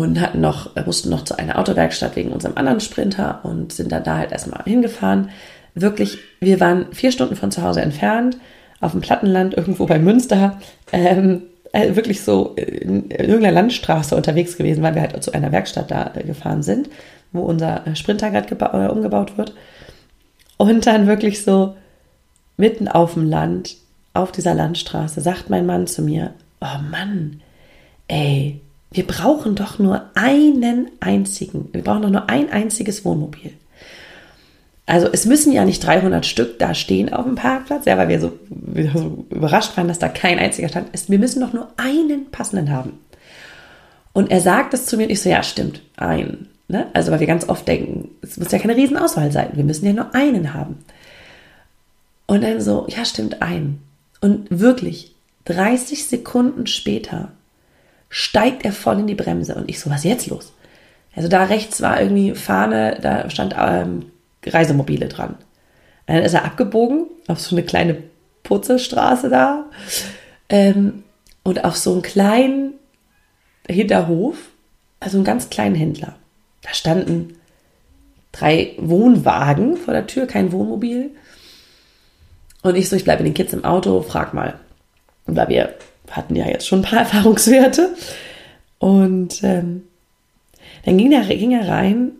und 0.00 0.20
hatten 0.20 0.40
noch, 0.40 0.76
äh, 0.76 0.82
mussten 0.84 1.10
noch 1.10 1.24
zu 1.24 1.38
einer 1.38 1.58
Autowerkstatt 1.58 2.16
wegen 2.16 2.32
unserem 2.32 2.56
anderen 2.56 2.80
Sprinter 2.80 3.40
und 3.42 3.72
sind 3.72 3.92
dann 3.92 4.04
da 4.04 4.18
halt 4.18 4.32
erstmal 4.32 4.64
hingefahren. 4.64 5.30
Wirklich, 5.74 6.18
wir 6.40 6.60
waren 6.60 6.86
vier 6.92 7.12
Stunden 7.12 7.36
von 7.36 7.50
zu 7.50 7.62
Hause 7.62 7.82
entfernt, 7.82 8.38
auf 8.80 8.92
dem 8.92 9.00
Plattenland, 9.00 9.54
irgendwo 9.54 9.86
bei 9.86 9.98
Münster. 9.98 10.58
Ähm, 10.92 11.42
äh, 11.72 11.94
wirklich 11.94 12.22
so 12.22 12.54
in 12.56 13.10
irgendeiner 13.10 13.52
Landstraße 13.52 14.14
unterwegs 14.16 14.56
gewesen, 14.56 14.82
weil 14.82 14.94
wir 14.94 15.02
halt 15.02 15.22
zu 15.22 15.32
einer 15.32 15.52
Werkstatt 15.52 15.90
da 15.90 16.10
äh, 16.14 16.24
gefahren 16.24 16.62
sind, 16.62 16.88
wo 17.32 17.42
unser 17.42 17.82
Sprinter 17.94 18.30
gerade 18.30 18.92
umgebaut 18.92 19.38
wird. 19.38 19.54
Und 20.56 20.86
dann 20.86 21.06
wirklich 21.06 21.42
so 21.42 21.76
mitten 22.56 22.88
auf 22.88 23.14
dem 23.14 23.28
Land, 23.28 23.76
auf 24.14 24.32
dieser 24.32 24.54
Landstraße, 24.54 25.20
sagt 25.20 25.48
mein 25.48 25.66
Mann 25.66 25.86
zu 25.86 26.02
mir, 26.02 26.34
oh 26.60 26.82
Mann, 26.90 27.40
ey, 28.08 28.60
wir 28.92 29.06
brauchen 29.06 29.54
doch 29.54 29.78
nur 29.78 30.02
einen 30.14 30.90
einzigen, 31.00 31.68
wir 31.72 31.82
brauchen 31.82 32.02
doch 32.02 32.10
nur 32.10 32.28
ein 32.28 32.50
einziges 32.50 33.04
Wohnmobil. 33.04 33.52
Also 34.84 35.08
es 35.12 35.26
müssen 35.26 35.52
ja 35.52 35.64
nicht 35.64 35.84
300 35.86 36.26
Stück 36.26 36.58
da 36.58 36.74
stehen 36.74 37.12
auf 37.12 37.24
dem 37.24 37.36
Parkplatz, 37.36 37.84
ja, 37.84 37.96
weil 37.96 38.08
wir 38.08 38.20
so, 38.20 38.32
wir 38.50 38.90
so 38.90 39.24
überrascht 39.30 39.76
waren, 39.76 39.88
dass 39.88 39.98
da 39.98 40.08
kein 40.08 40.38
einziger 40.38 40.68
stand 40.68 40.92
ist. 40.92 41.08
Wir 41.08 41.18
müssen 41.18 41.40
doch 41.40 41.52
nur 41.52 41.68
einen 41.76 42.30
passenden 42.30 42.70
haben. 42.70 42.98
Und 44.12 44.30
er 44.30 44.40
sagt 44.40 44.74
es 44.74 44.86
zu 44.86 44.96
mir 44.96 45.04
und 45.04 45.10
ich 45.10 45.22
so, 45.22 45.30
ja, 45.30 45.42
stimmt, 45.42 45.82
einen. 45.96 46.48
Ne? 46.68 46.88
Also, 46.92 47.12
weil 47.12 47.20
wir 47.20 47.26
ganz 47.26 47.48
oft 47.48 47.66
denken, 47.66 48.10
es 48.22 48.36
muss 48.38 48.52
ja 48.52 48.58
keine 48.58 48.76
Riesenauswahl 48.76 49.32
sein, 49.32 49.50
wir 49.54 49.64
müssen 49.64 49.86
ja 49.86 49.92
nur 49.92 50.14
einen 50.14 50.52
haben. 50.52 50.84
Und 52.26 52.42
dann 52.42 52.60
so, 52.60 52.86
ja, 52.88 53.04
stimmt, 53.04 53.40
einen. 53.40 53.82
Und 54.20 54.46
wirklich, 54.50 55.14
30 55.46 56.06
Sekunden 56.06 56.66
später 56.66 57.32
steigt 58.14 58.62
er 58.66 58.72
voll 58.72 59.00
in 59.00 59.06
die 59.06 59.14
Bremse 59.14 59.54
und 59.54 59.70
ich 59.70 59.80
so, 59.80 59.88
was 59.88 60.00
ist 60.00 60.04
jetzt 60.04 60.26
los? 60.26 60.52
Also 61.16 61.28
da 61.28 61.44
rechts 61.44 61.80
war 61.80 61.98
irgendwie 61.98 62.34
Fahne, 62.34 62.98
da 63.00 63.28
stand 63.30 63.56
ähm, 63.58 64.04
Reisemobile 64.44 65.08
dran. 65.08 65.30
Und 66.06 66.14
dann 66.16 66.22
ist 66.22 66.34
er 66.34 66.44
abgebogen 66.44 67.06
auf 67.26 67.40
so 67.40 67.56
eine 67.56 67.64
kleine 67.64 68.02
Putzelstraße 68.42 69.30
da 69.30 69.64
ähm, 70.50 71.04
und 71.42 71.64
auf 71.64 71.74
so 71.74 71.92
einen 71.92 72.02
kleinen 72.02 72.74
Hinterhof, 73.66 74.36
also 75.00 75.16
einen 75.16 75.24
ganz 75.24 75.48
kleinen 75.48 75.74
Händler. 75.74 76.14
Da 76.60 76.74
standen 76.74 77.38
drei 78.30 78.74
Wohnwagen 78.76 79.78
vor 79.78 79.94
der 79.94 80.06
Tür, 80.06 80.26
kein 80.26 80.52
Wohnmobil. 80.52 81.12
Und 82.60 82.76
ich 82.76 82.90
so, 82.90 82.96
ich 82.96 83.04
bleibe 83.04 83.22
mit 83.22 83.30
den 83.30 83.34
Kids 83.34 83.54
im 83.54 83.64
Auto, 83.64 84.02
frag 84.02 84.34
mal. 84.34 84.60
Und 85.24 85.34
weil 85.34 85.48
wir 85.48 85.74
hatten 86.12 86.36
ja 86.36 86.46
jetzt 86.46 86.66
schon 86.66 86.80
ein 86.80 86.84
paar 86.84 86.98
Erfahrungswerte. 87.00 87.90
Und 88.78 89.42
ähm, 89.42 89.82
dann 90.84 90.98
ging 90.98 91.12
er, 91.12 91.22
ging 91.24 91.52
er 91.52 91.68
rein 91.68 92.12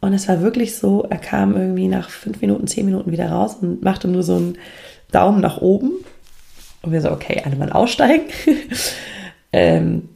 und 0.00 0.12
es 0.12 0.28
war 0.28 0.40
wirklich 0.42 0.76
so, 0.76 1.04
er 1.08 1.18
kam 1.18 1.56
irgendwie 1.56 1.88
nach 1.88 2.10
fünf 2.10 2.40
Minuten, 2.40 2.66
zehn 2.66 2.84
Minuten 2.84 3.10
wieder 3.10 3.30
raus 3.30 3.56
und 3.60 3.82
machte 3.82 4.08
nur 4.08 4.22
so 4.22 4.36
einen 4.36 4.58
Daumen 5.10 5.40
nach 5.40 5.60
oben. 5.60 5.92
Und 6.82 6.92
wir 6.92 7.00
so, 7.00 7.10
okay, 7.10 7.42
alle 7.44 7.56
mal 7.56 7.72
aussteigen. 7.72 8.26
ähm, 9.52 10.08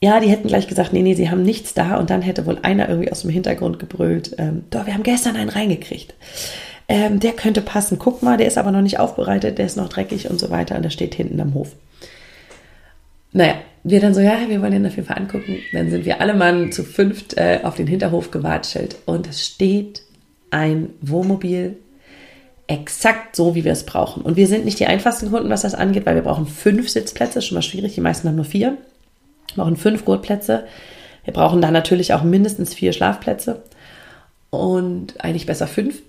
ja, 0.00 0.20
die 0.20 0.28
hätten 0.28 0.48
gleich 0.48 0.66
gesagt, 0.66 0.92
nee, 0.92 1.02
nee, 1.02 1.14
sie 1.14 1.30
haben 1.30 1.42
nichts 1.42 1.74
da. 1.74 1.96
Und 1.96 2.08
dann 2.08 2.22
hätte 2.22 2.46
wohl 2.46 2.58
einer 2.62 2.88
irgendwie 2.88 3.12
aus 3.12 3.22
dem 3.22 3.30
Hintergrund 3.30 3.78
gebrüllt, 3.78 4.34
ähm, 4.38 4.64
doch, 4.70 4.86
wir 4.86 4.94
haben 4.94 5.02
gestern 5.02 5.36
einen 5.36 5.50
reingekriegt. 5.50 6.14
Ähm, 6.88 7.20
der 7.20 7.32
könnte 7.32 7.60
passen. 7.60 7.98
Guck 7.98 8.22
mal, 8.22 8.38
der 8.38 8.46
ist 8.46 8.56
aber 8.56 8.70
noch 8.70 8.80
nicht 8.80 8.98
aufbereitet, 8.98 9.58
der 9.58 9.66
ist 9.66 9.76
noch 9.76 9.88
dreckig 9.88 10.30
und 10.30 10.38
so 10.38 10.50
weiter. 10.50 10.76
Und 10.76 10.82
der 10.82 10.90
steht 10.90 11.14
hinten 11.14 11.40
am 11.40 11.52
Hof. 11.52 11.72
Naja, 13.36 13.56
wir 13.84 14.00
dann 14.00 14.14
so, 14.14 14.20
ja, 14.20 14.48
wir 14.48 14.62
wollen 14.62 14.72
den 14.72 14.86
auf 14.86 14.96
jeden 14.96 15.06
Fall 15.06 15.18
angucken. 15.18 15.58
Dann 15.74 15.90
sind 15.90 16.06
wir 16.06 16.22
alle 16.22 16.32
Mann 16.32 16.72
zu 16.72 16.84
fünft 16.84 17.36
äh, 17.36 17.60
auf 17.64 17.76
den 17.76 17.86
Hinterhof 17.86 18.30
gewatschelt 18.30 18.96
und 19.04 19.28
es 19.28 19.44
steht 19.44 20.00
ein 20.50 20.88
Wohnmobil 21.02 21.76
exakt 22.66 23.36
so, 23.36 23.54
wie 23.54 23.64
wir 23.64 23.72
es 23.72 23.84
brauchen. 23.84 24.22
Und 24.22 24.36
wir 24.36 24.46
sind 24.46 24.64
nicht 24.64 24.80
die 24.80 24.86
einfachsten 24.86 25.30
Kunden, 25.30 25.50
was 25.50 25.60
das 25.60 25.74
angeht, 25.74 26.06
weil 26.06 26.14
wir 26.14 26.22
brauchen 26.22 26.46
fünf 26.46 26.88
Sitzplätze, 26.88 27.42
schon 27.42 27.56
mal 27.56 27.62
schwierig, 27.62 27.94
die 27.94 28.00
meisten 28.00 28.26
haben 28.26 28.36
nur 28.36 28.46
vier. 28.46 28.78
Wir 29.54 29.62
brauchen 29.62 29.76
fünf 29.76 30.06
Gurtplätze. 30.06 30.64
Wir 31.24 31.34
brauchen 31.34 31.60
dann 31.60 31.74
natürlich 31.74 32.14
auch 32.14 32.22
mindestens 32.22 32.72
vier 32.72 32.94
Schlafplätze 32.94 33.64
und 34.48 35.22
eigentlich 35.22 35.44
besser 35.44 35.66
fünf. 35.66 36.00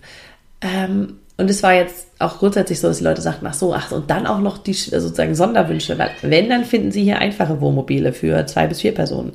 Ähm, 0.62 1.20
und 1.38 1.50
es 1.50 1.62
war 1.62 1.74
jetzt 1.74 2.08
auch 2.18 2.40
grundsätzlich 2.40 2.80
so, 2.80 2.88
dass 2.88 2.98
die 2.98 3.04
Leute 3.04 3.22
sagten, 3.22 3.46
ach 3.46 3.54
so, 3.54 3.74
ach, 3.74 3.92
und 3.92 4.10
dann 4.10 4.26
auch 4.26 4.40
noch 4.40 4.58
die 4.58 4.74
sozusagen 4.74 5.36
Sonderwünsche, 5.36 5.98
weil 6.00 6.10
wenn, 6.24 6.50
dann 6.50 6.66
finden 6.66 6.92
sie 6.92 7.04
hier 7.04 7.20
einfache 7.20 7.62
Wohnmobile 7.62 8.12
für 8.12 8.46
zwei 8.48 8.66
bis 8.66 8.82
vier 8.82 8.94
Personen. 8.94 9.34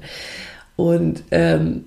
Und 0.74 1.22
ähm, 1.30 1.84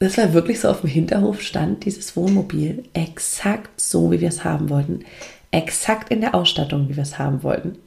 das 0.00 0.18
war 0.18 0.34
wirklich 0.34 0.60
so 0.60 0.68
auf 0.68 0.82
dem 0.82 0.90
Hinterhof 0.90 1.40
stand 1.40 1.84
dieses 1.84 2.14
Wohnmobil 2.14 2.84
exakt 2.92 3.80
so, 3.80 4.12
wie 4.12 4.20
wir 4.20 4.28
es 4.28 4.44
haben 4.44 4.68
wollten. 4.68 5.04
Exakt 5.50 6.10
in 6.10 6.20
der 6.20 6.34
Ausstattung, 6.34 6.88
wie 6.88 6.96
wir 6.96 7.02
es 7.02 7.18
haben 7.18 7.42
wollten. 7.42 7.78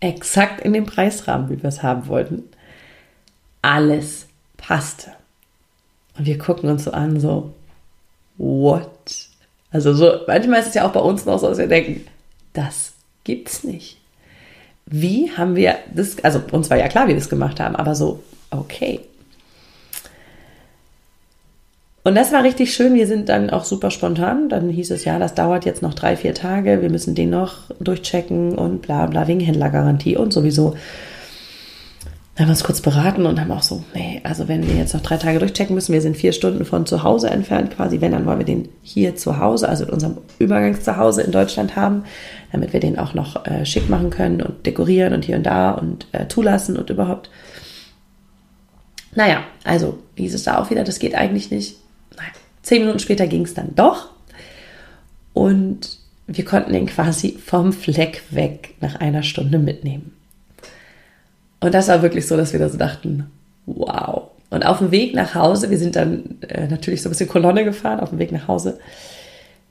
Exakt 0.00 0.60
in 0.60 0.74
dem 0.74 0.84
Preisrahmen, 0.84 1.48
wie 1.48 1.62
wir 1.62 1.68
es 1.68 1.82
haben 1.82 2.08
wollten. 2.08 2.44
Alles 3.62 4.26
passte. 4.58 5.12
Und 6.18 6.26
wir 6.26 6.36
gucken 6.36 6.68
uns 6.68 6.84
so 6.84 6.90
an, 6.92 7.18
so, 7.18 7.54
what? 8.36 9.30
Also 9.70 9.92
so, 9.92 10.20
manchmal 10.26 10.60
ist 10.60 10.68
es 10.68 10.74
ja 10.74 10.86
auch 10.86 10.92
bei 10.92 11.00
uns 11.00 11.24
noch 11.24 11.38
so, 11.38 11.48
dass 11.48 11.58
wir 11.58 11.66
denken, 11.66 12.06
das 12.52 12.92
gibt's 13.24 13.64
nicht. 13.64 13.98
Wie 14.86 15.30
haben 15.36 15.56
wir 15.56 15.76
das, 15.94 16.22
also 16.22 16.40
uns 16.52 16.70
war 16.70 16.76
ja 16.78 16.88
klar, 16.88 17.04
wie 17.04 17.08
wir 17.10 17.16
das 17.16 17.28
gemacht 17.28 17.58
haben, 17.60 17.76
aber 17.76 17.94
so, 17.94 18.22
okay, 18.50 19.00
und 22.06 22.14
das 22.14 22.30
war 22.30 22.44
richtig 22.44 22.72
schön. 22.72 22.94
Wir 22.94 23.08
sind 23.08 23.28
dann 23.28 23.50
auch 23.50 23.64
super 23.64 23.90
spontan. 23.90 24.48
Dann 24.48 24.70
hieß 24.70 24.92
es, 24.92 25.04
ja, 25.04 25.18
das 25.18 25.34
dauert 25.34 25.64
jetzt 25.64 25.82
noch 25.82 25.92
drei, 25.92 26.16
vier 26.16 26.34
Tage. 26.34 26.80
Wir 26.80 26.88
müssen 26.88 27.16
den 27.16 27.30
noch 27.30 27.62
durchchecken 27.80 28.56
und 28.56 28.82
bla 28.82 29.06
bla 29.06 29.26
wegen 29.26 29.40
Händlergarantie 29.40 30.16
und 30.16 30.32
sowieso. 30.32 30.76
Dann 32.36 32.44
haben 32.44 32.50
wir 32.50 32.52
uns 32.52 32.64
kurz 32.64 32.82
beraten 32.82 33.24
und 33.24 33.40
haben 33.40 33.50
auch 33.50 33.62
so, 33.62 33.82
nee, 33.94 34.20
also 34.22 34.46
wenn 34.46 34.66
wir 34.66 34.74
jetzt 34.74 34.92
noch 34.92 35.00
drei 35.00 35.16
Tage 35.16 35.38
durchchecken 35.38 35.74
müssen, 35.74 35.94
wir 35.94 36.02
sind 36.02 36.18
vier 36.18 36.32
Stunden 36.32 36.66
von 36.66 36.84
zu 36.84 37.02
Hause 37.02 37.30
entfernt 37.30 37.74
quasi, 37.74 38.02
wenn, 38.02 38.12
dann 38.12 38.26
wollen 38.26 38.40
wir 38.40 38.44
den 38.44 38.68
hier 38.82 39.16
zu 39.16 39.38
Hause, 39.38 39.66
also 39.66 39.84
in 39.84 39.90
unserem 39.90 40.18
Übergangszuhause 40.38 41.22
in 41.22 41.32
Deutschland 41.32 41.76
haben, 41.76 42.04
damit 42.52 42.74
wir 42.74 42.80
den 42.80 42.98
auch 42.98 43.14
noch 43.14 43.46
äh, 43.46 43.64
schick 43.64 43.88
machen 43.88 44.10
können 44.10 44.42
und 44.42 44.66
dekorieren 44.66 45.14
und 45.14 45.24
hier 45.24 45.36
und 45.36 45.44
da 45.44 45.70
und 45.70 46.08
äh, 46.12 46.28
zulassen 46.28 46.76
und 46.76 46.90
überhaupt. 46.90 47.30
Naja, 49.14 49.42
also 49.64 49.98
hieß 50.16 50.34
es 50.34 50.42
da 50.42 50.58
auch 50.58 50.68
wieder, 50.68 50.84
das 50.84 50.98
geht 50.98 51.14
eigentlich 51.14 51.50
nicht. 51.50 51.76
Zehn 52.60 52.82
Minuten 52.82 52.98
später 52.98 53.26
ging 53.26 53.44
es 53.46 53.54
dann 53.54 53.74
doch. 53.74 54.10
Und 55.32 56.00
wir 56.26 56.44
konnten 56.44 56.74
ihn 56.74 56.86
quasi 56.86 57.38
vom 57.42 57.72
Fleck 57.72 58.24
weg 58.30 58.74
nach 58.80 58.96
einer 58.96 59.22
Stunde 59.22 59.58
mitnehmen. 59.58 60.15
Und 61.66 61.74
das 61.74 61.88
war 61.88 62.00
wirklich 62.00 62.28
so, 62.28 62.36
dass 62.36 62.52
wir 62.52 62.60
da 62.60 62.68
so 62.68 62.78
dachten, 62.78 63.28
wow. 63.66 64.30
Und 64.50 64.64
auf 64.64 64.78
dem 64.78 64.92
Weg 64.92 65.16
nach 65.16 65.34
Hause, 65.34 65.68
wir 65.68 65.78
sind 65.78 65.96
dann 65.96 66.38
äh, 66.42 66.68
natürlich 66.68 67.02
so 67.02 67.08
ein 67.08 67.10
bisschen 67.10 67.28
Kolonne 67.28 67.64
gefahren, 67.64 67.98
auf 67.98 68.10
dem 68.10 68.20
Weg 68.20 68.30
nach 68.30 68.46
Hause, 68.46 68.78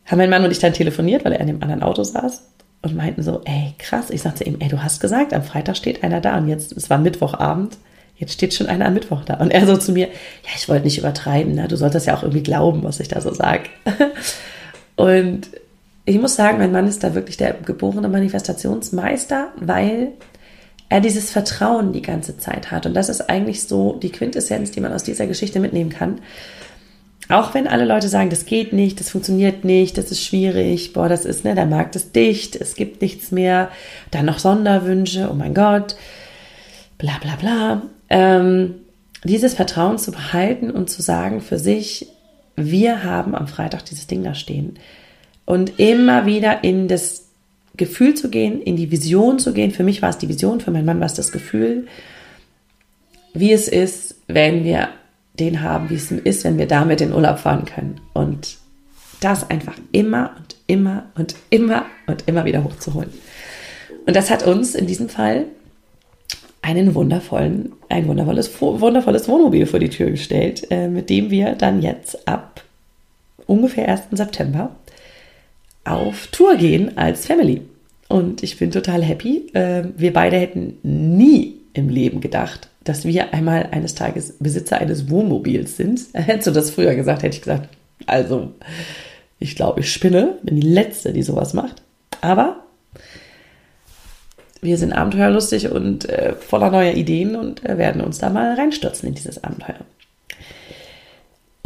haben 0.03 0.17
mein 0.17 0.29
Mann 0.29 0.43
und 0.43 0.51
ich 0.51 0.59
dann 0.59 0.73
telefoniert, 0.73 1.23
weil 1.23 1.31
er 1.31 1.39
in 1.39 1.47
dem 1.47 1.63
anderen 1.63 1.83
Auto 1.83 2.03
saß 2.03 2.43
und 2.81 2.97
meinten 2.97 3.23
so, 3.23 3.39
ey, 3.45 3.75
krass. 3.77 4.09
Ich 4.09 4.23
sagte 4.23 4.43
ihm, 4.43 4.57
ey, 4.59 4.67
du 4.67 4.83
hast 4.83 4.99
gesagt, 4.99 5.33
am 5.33 5.41
Freitag 5.41 5.77
steht 5.77 6.03
einer 6.03 6.19
da 6.19 6.37
und 6.37 6.49
jetzt, 6.49 6.73
es 6.73 6.89
war 6.89 6.97
Mittwochabend, 6.97 7.77
jetzt 8.17 8.33
steht 8.33 8.53
schon 8.53 8.67
einer 8.67 8.87
am 8.87 8.93
Mittwoch 8.93 9.23
da. 9.23 9.35
Und 9.35 9.51
er 9.51 9.65
so 9.65 9.77
zu 9.77 9.93
mir, 9.93 10.07
ja, 10.07 10.51
ich 10.53 10.67
wollte 10.67 10.83
nicht 10.83 10.97
übertreiben, 10.97 11.55
ne? 11.55 11.69
du 11.69 11.77
solltest 11.77 12.07
ja 12.07 12.17
auch 12.17 12.23
irgendwie 12.23 12.43
glauben, 12.43 12.83
was 12.83 12.99
ich 12.99 13.07
da 13.07 13.21
so 13.21 13.33
sage. 13.33 13.69
Und 14.97 15.47
ich 16.03 16.19
muss 16.19 16.35
sagen, 16.35 16.57
mein 16.57 16.73
Mann 16.73 16.89
ist 16.89 17.05
da 17.05 17.15
wirklich 17.15 17.37
der 17.37 17.53
geborene 17.53 18.09
Manifestationsmeister, 18.09 19.47
weil 19.55 20.09
er 20.89 21.01
dieses 21.01 21.31
Vertrauen 21.31 21.93
die 21.93 22.01
ganze 22.01 22.37
Zeit 22.37 22.71
hat. 22.71 22.85
Und 22.85 22.93
das 22.93 23.09
ist 23.09 23.29
eigentlich 23.29 23.63
so 23.63 23.93
die 23.93 24.11
Quintessenz, 24.11 24.71
die 24.71 24.81
man 24.81 24.93
aus 24.93 25.03
dieser 25.03 25.27
Geschichte 25.27 25.59
mitnehmen 25.59 25.89
kann. 25.89 26.19
Auch 27.27 27.55
wenn 27.55 27.67
alle 27.67 27.85
Leute 27.85 28.07
sagen, 28.07 28.29
das 28.29 28.45
geht 28.45 28.71
nicht, 28.71 28.99
das 28.99 29.09
funktioniert 29.09 29.65
nicht, 29.65 29.97
das 29.97 30.11
ist 30.11 30.23
schwierig, 30.23 30.93
boah, 30.93 31.09
das 31.09 31.25
ist, 31.25 31.43
ne, 31.43 31.55
der 31.55 31.65
Markt 31.65 31.95
ist 31.95 32.15
dicht, 32.15 32.55
es 32.55 32.75
gibt 32.75 33.01
nichts 33.01 33.31
mehr, 33.31 33.69
dann 34.11 34.25
noch 34.25 34.37
Sonderwünsche, 34.37 35.29
oh 35.31 35.33
mein 35.33 35.55
Gott, 35.55 35.95
bla 36.99 37.13
bla 37.19 37.35
bla 37.35 37.81
ähm, 38.09 38.75
dieses 39.23 39.55
Vertrauen 39.55 39.97
zu 39.97 40.11
behalten 40.11 40.69
und 40.69 40.89
zu 40.89 41.01
sagen 41.01 41.41
für 41.41 41.57
sich, 41.57 42.07
wir 42.55 43.03
haben 43.03 43.35
am 43.35 43.47
Freitag 43.47 43.85
dieses 43.85 44.07
Ding 44.07 44.23
da 44.23 44.35
stehen. 44.35 44.77
Und 45.45 45.79
immer 45.79 46.25
wieder 46.25 46.63
in 46.63 46.87
das 46.87 47.24
Gefühl 47.77 48.13
zu 48.13 48.29
gehen, 48.29 48.61
in 48.61 48.75
die 48.75 48.91
Vision 48.91 49.39
zu 49.39 49.53
gehen. 49.53 49.71
Für 49.71 49.83
mich 49.83 50.01
war 50.01 50.09
es 50.09 50.17
die 50.17 50.29
Vision, 50.29 50.61
für 50.61 50.71
meinen 50.71 50.85
Mann 50.85 50.99
war 50.99 51.07
es 51.07 51.13
das 51.13 51.31
Gefühl, 51.31 51.87
wie 53.33 53.51
es 53.51 53.67
ist, 53.67 54.15
wenn 54.27 54.63
wir 54.63 54.89
den 55.39 55.61
haben, 55.61 55.89
wie 55.89 55.95
es 55.95 56.11
ist, 56.11 56.43
wenn 56.45 56.57
wir 56.57 56.67
damit 56.67 57.01
in 57.01 57.13
Urlaub 57.13 57.39
fahren 57.39 57.65
können. 57.65 57.99
Und 58.13 58.57
das 59.19 59.49
einfach 59.49 59.75
immer 59.91 60.35
und 60.37 60.55
immer 60.67 61.05
und 61.15 61.35
immer 61.49 61.85
und 62.07 62.27
immer 62.27 62.45
wieder 62.45 62.63
hochzuholen. 62.63 63.09
Und 64.05 64.15
das 64.15 64.29
hat 64.29 64.45
uns 64.45 64.75
in 64.75 64.87
diesem 64.87 65.09
Fall 65.09 65.45
einen 66.61 66.95
wundervollen, 66.95 67.73
ein 67.89 68.07
wundervolles, 68.07 68.59
wundervolles 68.59 69.27
Wohnmobil 69.27 69.65
vor 69.65 69.79
die 69.79 69.89
Tür 69.89 70.11
gestellt, 70.11 70.67
äh, 70.71 70.87
mit 70.87 71.09
dem 71.09 71.29
wir 71.29 71.53
dann 71.53 71.81
jetzt 71.81 72.27
ab 72.27 72.63
ungefähr 73.45 73.87
1. 73.87 74.03
September 74.11 74.75
auf 75.85 76.27
Tour 76.27 76.57
gehen 76.57 76.97
als 76.97 77.25
Family. 77.25 77.61
Und 78.07 78.43
ich 78.43 78.57
bin 78.57 78.71
total 78.71 79.03
happy. 79.03 79.49
Äh, 79.53 79.85
wir 79.95 80.13
beide 80.13 80.37
hätten 80.37 80.77
nie 80.83 81.55
im 81.73 81.89
Leben 81.89 82.21
gedacht, 82.21 82.69
dass 82.83 83.05
wir 83.05 83.33
einmal 83.33 83.69
eines 83.71 83.95
Tages 83.95 84.35
Besitzer 84.39 84.77
eines 84.79 85.09
Wohnmobils 85.09 85.77
sind. 85.77 86.01
Hättest 86.13 86.47
du 86.47 86.51
das 86.51 86.71
früher 86.71 86.95
gesagt, 86.95 87.23
hätte 87.23 87.35
ich 87.35 87.41
gesagt, 87.41 87.69
also 88.05 88.51
ich 89.39 89.55
glaube, 89.55 89.81
ich 89.81 89.91
spinne, 89.91 90.37
bin 90.43 90.59
die 90.59 90.67
Letzte, 90.67 91.13
die 91.13 91.23
sowas 91.23 91.53
macht. 91.53 91.81
Aber 92.21 92.63
wir 94.61 94.77
sind 94.77 94.93
abenteuerlustig 94.93 95.69
und 95.69 96.07
äh, 96.09 96.33
voller 96.33 96.71
neuer 96.71 96.93
Ideen 96.93 97.35
und 97.35 97.63
äh, 97.65 97.77
werden 97.77 98.01
uns 98.01 98.19
da 98.19 98.29
mal 98.29 98.55
reinstürzen 98.55 99.09
in 99.09 99.15
dieses 99.15 99.43
Abenteuer. 99.43 99.79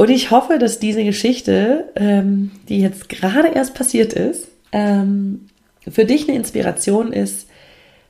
Und 0.00 0.08
ich 0.08 0.30
hoffe, 0.30 0.56
dass 0.56 0.78
diese 0.78 1.04
Geschichte, 1.04 1.90
ähm, 1.94 2.52
die 2.70 2.80
jetzt 2.80 3.10
gerade 3.10 3.48
erst 3.48 3.74
passiert 3.74 4.14
ist, 4.14 4.48
ähm, 4.72 5.48
für 5.86 6.06
dich 6.06 6.26
eine 6.26 6.38
Inspiration 6.38 7.12
ist, 7.12 7.48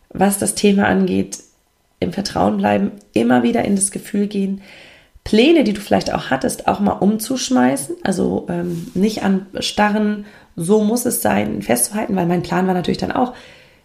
was 0.09 0.39
das 0.39 0.55
Thema 0.55 0.87
angeht, 0.87 1.41
im 1.99 2.13
Vertrauen 2.13 2.59
bleiben, 2.59 2.93
immer 3.13 3.43
wieder 3.43 3.65
in 3.65 3.75
das 3.75 3.91
Gefühl 3.91 4.29
gehen, 4.29 4.61
Pläne, 5.25 5.65
die 5.65 5.73
du 5.73 5.81
vielleicht 5.81 6.15
auch 6.15 6.31
hattest, 6.31 6.69
auch 6.69 6.79
mal 6.79 6.93
umzuschmeißen, 6.93 7.97
also 8.05 8.47
ähm, 8.49 8.87
nicht 8.95 9.25
an 9.25 9.47
starren, 9.59 10.27
so 10.55 10.85
muss 10.85 11.07
es 11.07 11.23
sein, 11.23 11.61
festzuhalten, 11.61 12.15
weil 12.15 12.27
mein 12.27 12.45
Plan 12.45 12.69
war 12.69 12.75
natürlich 12.75 12.99
dann 12.99 13.11
auch, 13.11 13.35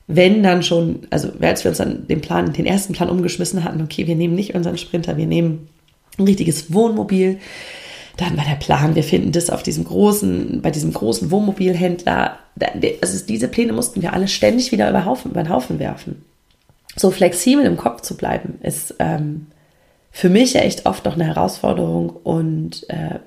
wenn 0.06 0.44
dann 0.44 0.62
schon, 0.62 1.08
also 1.10 1.32
als 1.42 1.64
wir 1.64 1.70
uns 1.70 1.80
dann 1.80 2.06
den 2.06 2.22
Plan, 2.22 2.54
den 2.54 2.68
ersten 2.68 2.94
Plan 2.94 3.10
umgeschmissen 3.10 3.64
hatten, 3.64 3.82
okay, 3.82 4.06
wir 4.06 4.16
nehmen 4.16 4.36
nicht 4.36 4.54
unseren 4.54 4.78
Sprinter, 4.78 5.18
wir 5.18 5.26
nehmen 5.26 5.70
ein 6.20 6.26
richtiges 6.26 6.72
Wohnmobil. 6.72 7.40
Dann 8.18 8.38
war 8.38 8.46
der 8.46 8.56
Plan, 8.56 8.96
wir 8.96 9.04
finden 9.04 9.32
das 9.32 9.50
auf 9.50 9.62
diesem 9.64 9.84
großen, 9.84 10.62
bei 10.62 10.72
diesem 10.72 10.94
großen 10.94 11.32
Wohnmobilhändler. 11.32 12.38
Also 13.02 13.26
diese 13.26 13.48
Pläne 13.48 13.74
mussten 13.74 14.02
wir 14.02 14.14
alle 14.14 14.28
ständig 14.28 14.72
wieder 14.72 14.90
über, 14.90 15.06
Haufen, 15.06 15.32
über 15.32 15.44
den 15.44 15.50
Haufen 15.50 15.80
werfen. 15.80 16.24
So 16.96 17.12
flexibel 17.12 17.66
im 17.66 17.76
Kopf 17.76 18.02
zu 18.02 18.16
bleiben, 18.16 18.60
ist 18.64 18.96
ähm, 19.00 19.48
für 20.12 20.30
mich 20.30 20.54
ja 20.54 20.62
echt 20.62 20.86
oft 20.86 21.04
noch 21.04 21.16
eine 21.16 21.26
Herausforderung 21.26 22.10
und 22.10 22.90
äh, 22.90 23.20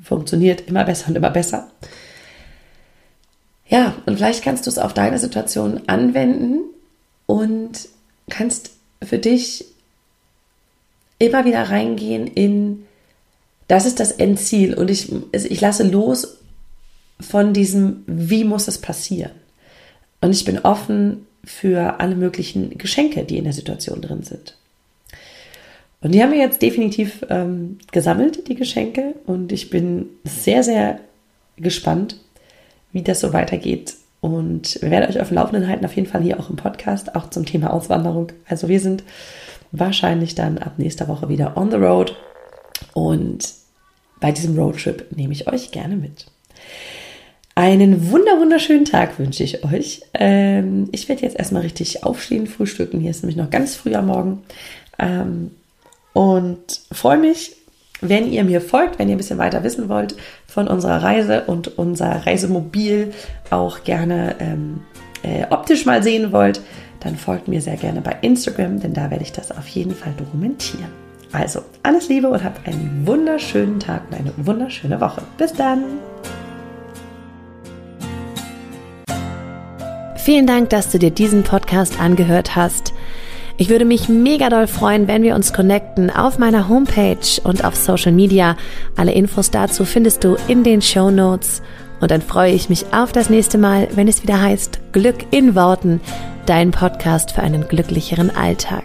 funktioniert 0.00 0.68
immer 0.68 0.84
besser 0.84 1.08
und 1.08 1.16
immer 1.16 1.30
besser. 1.30 1.68
Ja, 3.68 3.94
und 4.06 4.16
vielleicht 4.16 4.44
kannst 4.44 4.66
du 4.66 4.70
es 4.70 4.78
auf 4.78 4.94
deine 4.94 5.18
Situation 5.18 5.82
anwenden 5.88 6.60
und 7.26 7.88
kannst 8.30 8.70
für 9.02 9.18
dich 9.18 9.64
immer 11.18 11.44
wieder 11.44 11.62
reingehen 11.70 12.28
in, 12.28 12.85
das 13.68 13.86
ist 13.86 14.00
das 14.00 14.12
Endziel 14.12 14.74
und 14.74 14.90
ich, 14.90 15.10
ich 15.32 15.60
lasse 15.60 15.82
los 15.82 16.38
von 17.20 17.52
diesem, 17.52 18.04
wie 18.06 18.44
muss 18.44 18.68
es 18.68 18.78
passieren? 18.78 19.32
Und 20.20 20.32
ich 20.32 20.44
bin 20.44 20.58
offen 20.58 21.26
für 21.44 22.00
alle 22.00 22.16
möglichen 22.16 22.76
Geschenke, 22.78 23.24
die 23.24 23.38
in 23.38 23.44
der 23.44 23.52
Situation 23.52 24.00
drin 24.00 24.22
sind. 24.22 24.56
Und 26.00 26.12
die 26.12 26.22
haben 26.22 26.32
wir 26.32 26.38
jetzt 26.38 26.62
definitiv 26.62 27.24
ähm, 27.30 27.78
gesammelt, 27.90 28.48
die 28.48 28.54
Geschenke. 28.54 29.14
Und 29.26 29.52
ich 29.52 29.70
bin 29.70 30.06
sehr, 30.24 30.62
sehr 30.62 31.00
gespannt, 31.56 32.16
wie 32.92 33.02
das 33.02 33.20
so 33.20 33.32
weitergeht. 33.32 33.94
Und 34.20 34.80
wir 34.82 34.90
werden 34.90 35.08
euch 35.08 35.20
auf 35.20 35.28
dem 35.28 35.36
Laufenden 35.36 35.68
halten, 35.68 35.84
auf 35.84 35.94
jeden 35.94 36.08
Fall 36.08 36.22
hier 36.22 36.38
auch 36.38 36.50
im 36.50 36.56
Podcast, 36.56 37.14
auch 37.14 37.30
zum 37.30 37.46
Thema 37.46 37.72
Auswanderung. 37.72 38.32
Also 38.48 38.68
wir 38.68 38.80
sind 38.80 39.04
wahrscheinlich 39.72 40.34
dann 40.34 40.58
ab 40.58 40.74
nächster 40.78 41.08
Woche 41.08 41.28
wieder 41.28 41.56
on 41.56 41.70
the 41.70 41.76
road. 41.76 42.16
Und 42.96 43.52
bei 44.20 44.32
diesem 44.32 44.58
Roadtrip 44.58 45.14
nehme 45.14 45.34
ich 45.34 45.52
euch 45.52 45.70
gerne 45.70 45.96
mit. 45.96 46.24
Einen 47.54 48.10
wunder 48.10 48.40
wunderschönen 48.40 48.86
Tag 48.86 49.18
wünsche 49.18 49.44
ich 49.44 49.64
euch. 49.64 50.00
Ähm, 50.14 50.88
ich 50.92 51.06
werde 51.10 51.20
jetzt 51.20 51.38
erstmal 51.38 51.60
richtig 51.60 52.04
aufstehen, 52.04 52.46
frühstücken. 52.46 53.00
Hier 53.00 53.10
ist 53.10 53.22
nämlich 53.22 53.36
noch 53.36 53.50
ganz 53.50 53.74
früh 53.74 53.94
am 53.94 54.06
Morgen. 54.06 54.44
Ähm, 54.98 55.50
und 56.14 56.80
freue 56.90 57.18
mich 57.18 57.56
wenn 58.02 58.30
ihr 58.30 58.44
mir 58.44 58.60
folgt, 58.60 58.98
wenn 58.98 59.08
ihr 59.08 59.14
ein 59.14 59.18
bisschen 59.18 59.38
weiter 59.38 59.64
wissen 59.64 59.88
wollt 59.88 60.16
von 60.46 60.68
unserer 60.68 61.02
Reise 61.02 61.44
und 61.46 61.78
unser 61.78 62.26
Reisemobil 62.26 63.12
auch 63.48 63.84
gerne 63.84 64.36
ähm, 64.38 64.82
äh, 65.22 65.46
optisch 65.48 65.86
mal 65.86 66.02
sehen 66.02 66.30
wollt, 66.30 66.60
dann 67.00 67.16
folgt 67.16 67.48
mir 67.48 67.62
sehr 67.62 67.76
gerne 67.76 68.02
bei 68.02 68.14
Instagram, 68.20 68.80
denn 68.80 68.92
da 68.92 69.10
werde 69.10 69.24
ich 69.24 69.32
das 69.32 69.50
auf 69.50 69.66
jeden 69.68 69.94
Fall 69.94 70.12
dokumentieren. 70.18 71.05
Also, 71.32 71.60
alles 71.82 72.08
Liebe 72.08 72.28
und 72.28 72.42
hab 72.42 72.66
einen 72.66 73.02
wunderschönen 73.06 73.80
Tag 73.80 74.02
und 74.10 74.18
eine 74.18 74.32
wunderschöne 74.36 75.00
Woche. 75.00 75.22
Bis 75.36 75.52
dann! 75.52 75.84
Vielen 80.16 80.46
Dank, 80.46 80.70
dass 80.70 80.90
du 80.90 80.98
dir 80.98 81.10
diesen 81.10 81.44
Podcast 81.44 82.00
angehört 82.00 82.56
hast. 82.56 82.92
Ich 83.58 83.68
würde 83.70 83.84
mich 83.84 84.08
mega 84.08 84.50
doll 84.50 84.66
freuen, 84.66 85.08
wenn 85.08 85.22
wir 85.22 85.34
uns 85.34 85.52
connecten 85.52 86.10
auf 86.10 86.38
meiner 86.38 86.68
Homepage 86.68 87.40
und 87.44 87.64
auf 87.64 87.74
Social 87.76 88.12
Media. 88.12 88.56
Alle 88.96 89.12
Infos 89.12 89.50
dazu 89.50 89.84
findest 89.84 90.24
du 90.24 90.36
in 90.48 90.62
den 90.62 90.82
Show 90.82 91.10
Notes. 91.10 91.62
Und 92.00 92.10
dann 92.10 92.20
freue 92.20 92.52
ich 92.52 92.68
mich 92.68 92.84
auf 92.92 93.12
das 93.12 93.30
nächste 93.30 93.56
Mal, 93.56 93.88
wenn 93.94 94.08
es 94.08 94.22
wieder 94.22 94.42
heißt 94.42 94.80
Glück 94.92 95.26
in 95.30 95.54
Worten, 95.54 96.00
dein 96.44 96.70
Podcast 96.70 97.30
für 97.30 97.42
einen 97.42 97.66
glücklicheren 97.68 98.34
Alltag. 98.34 98.84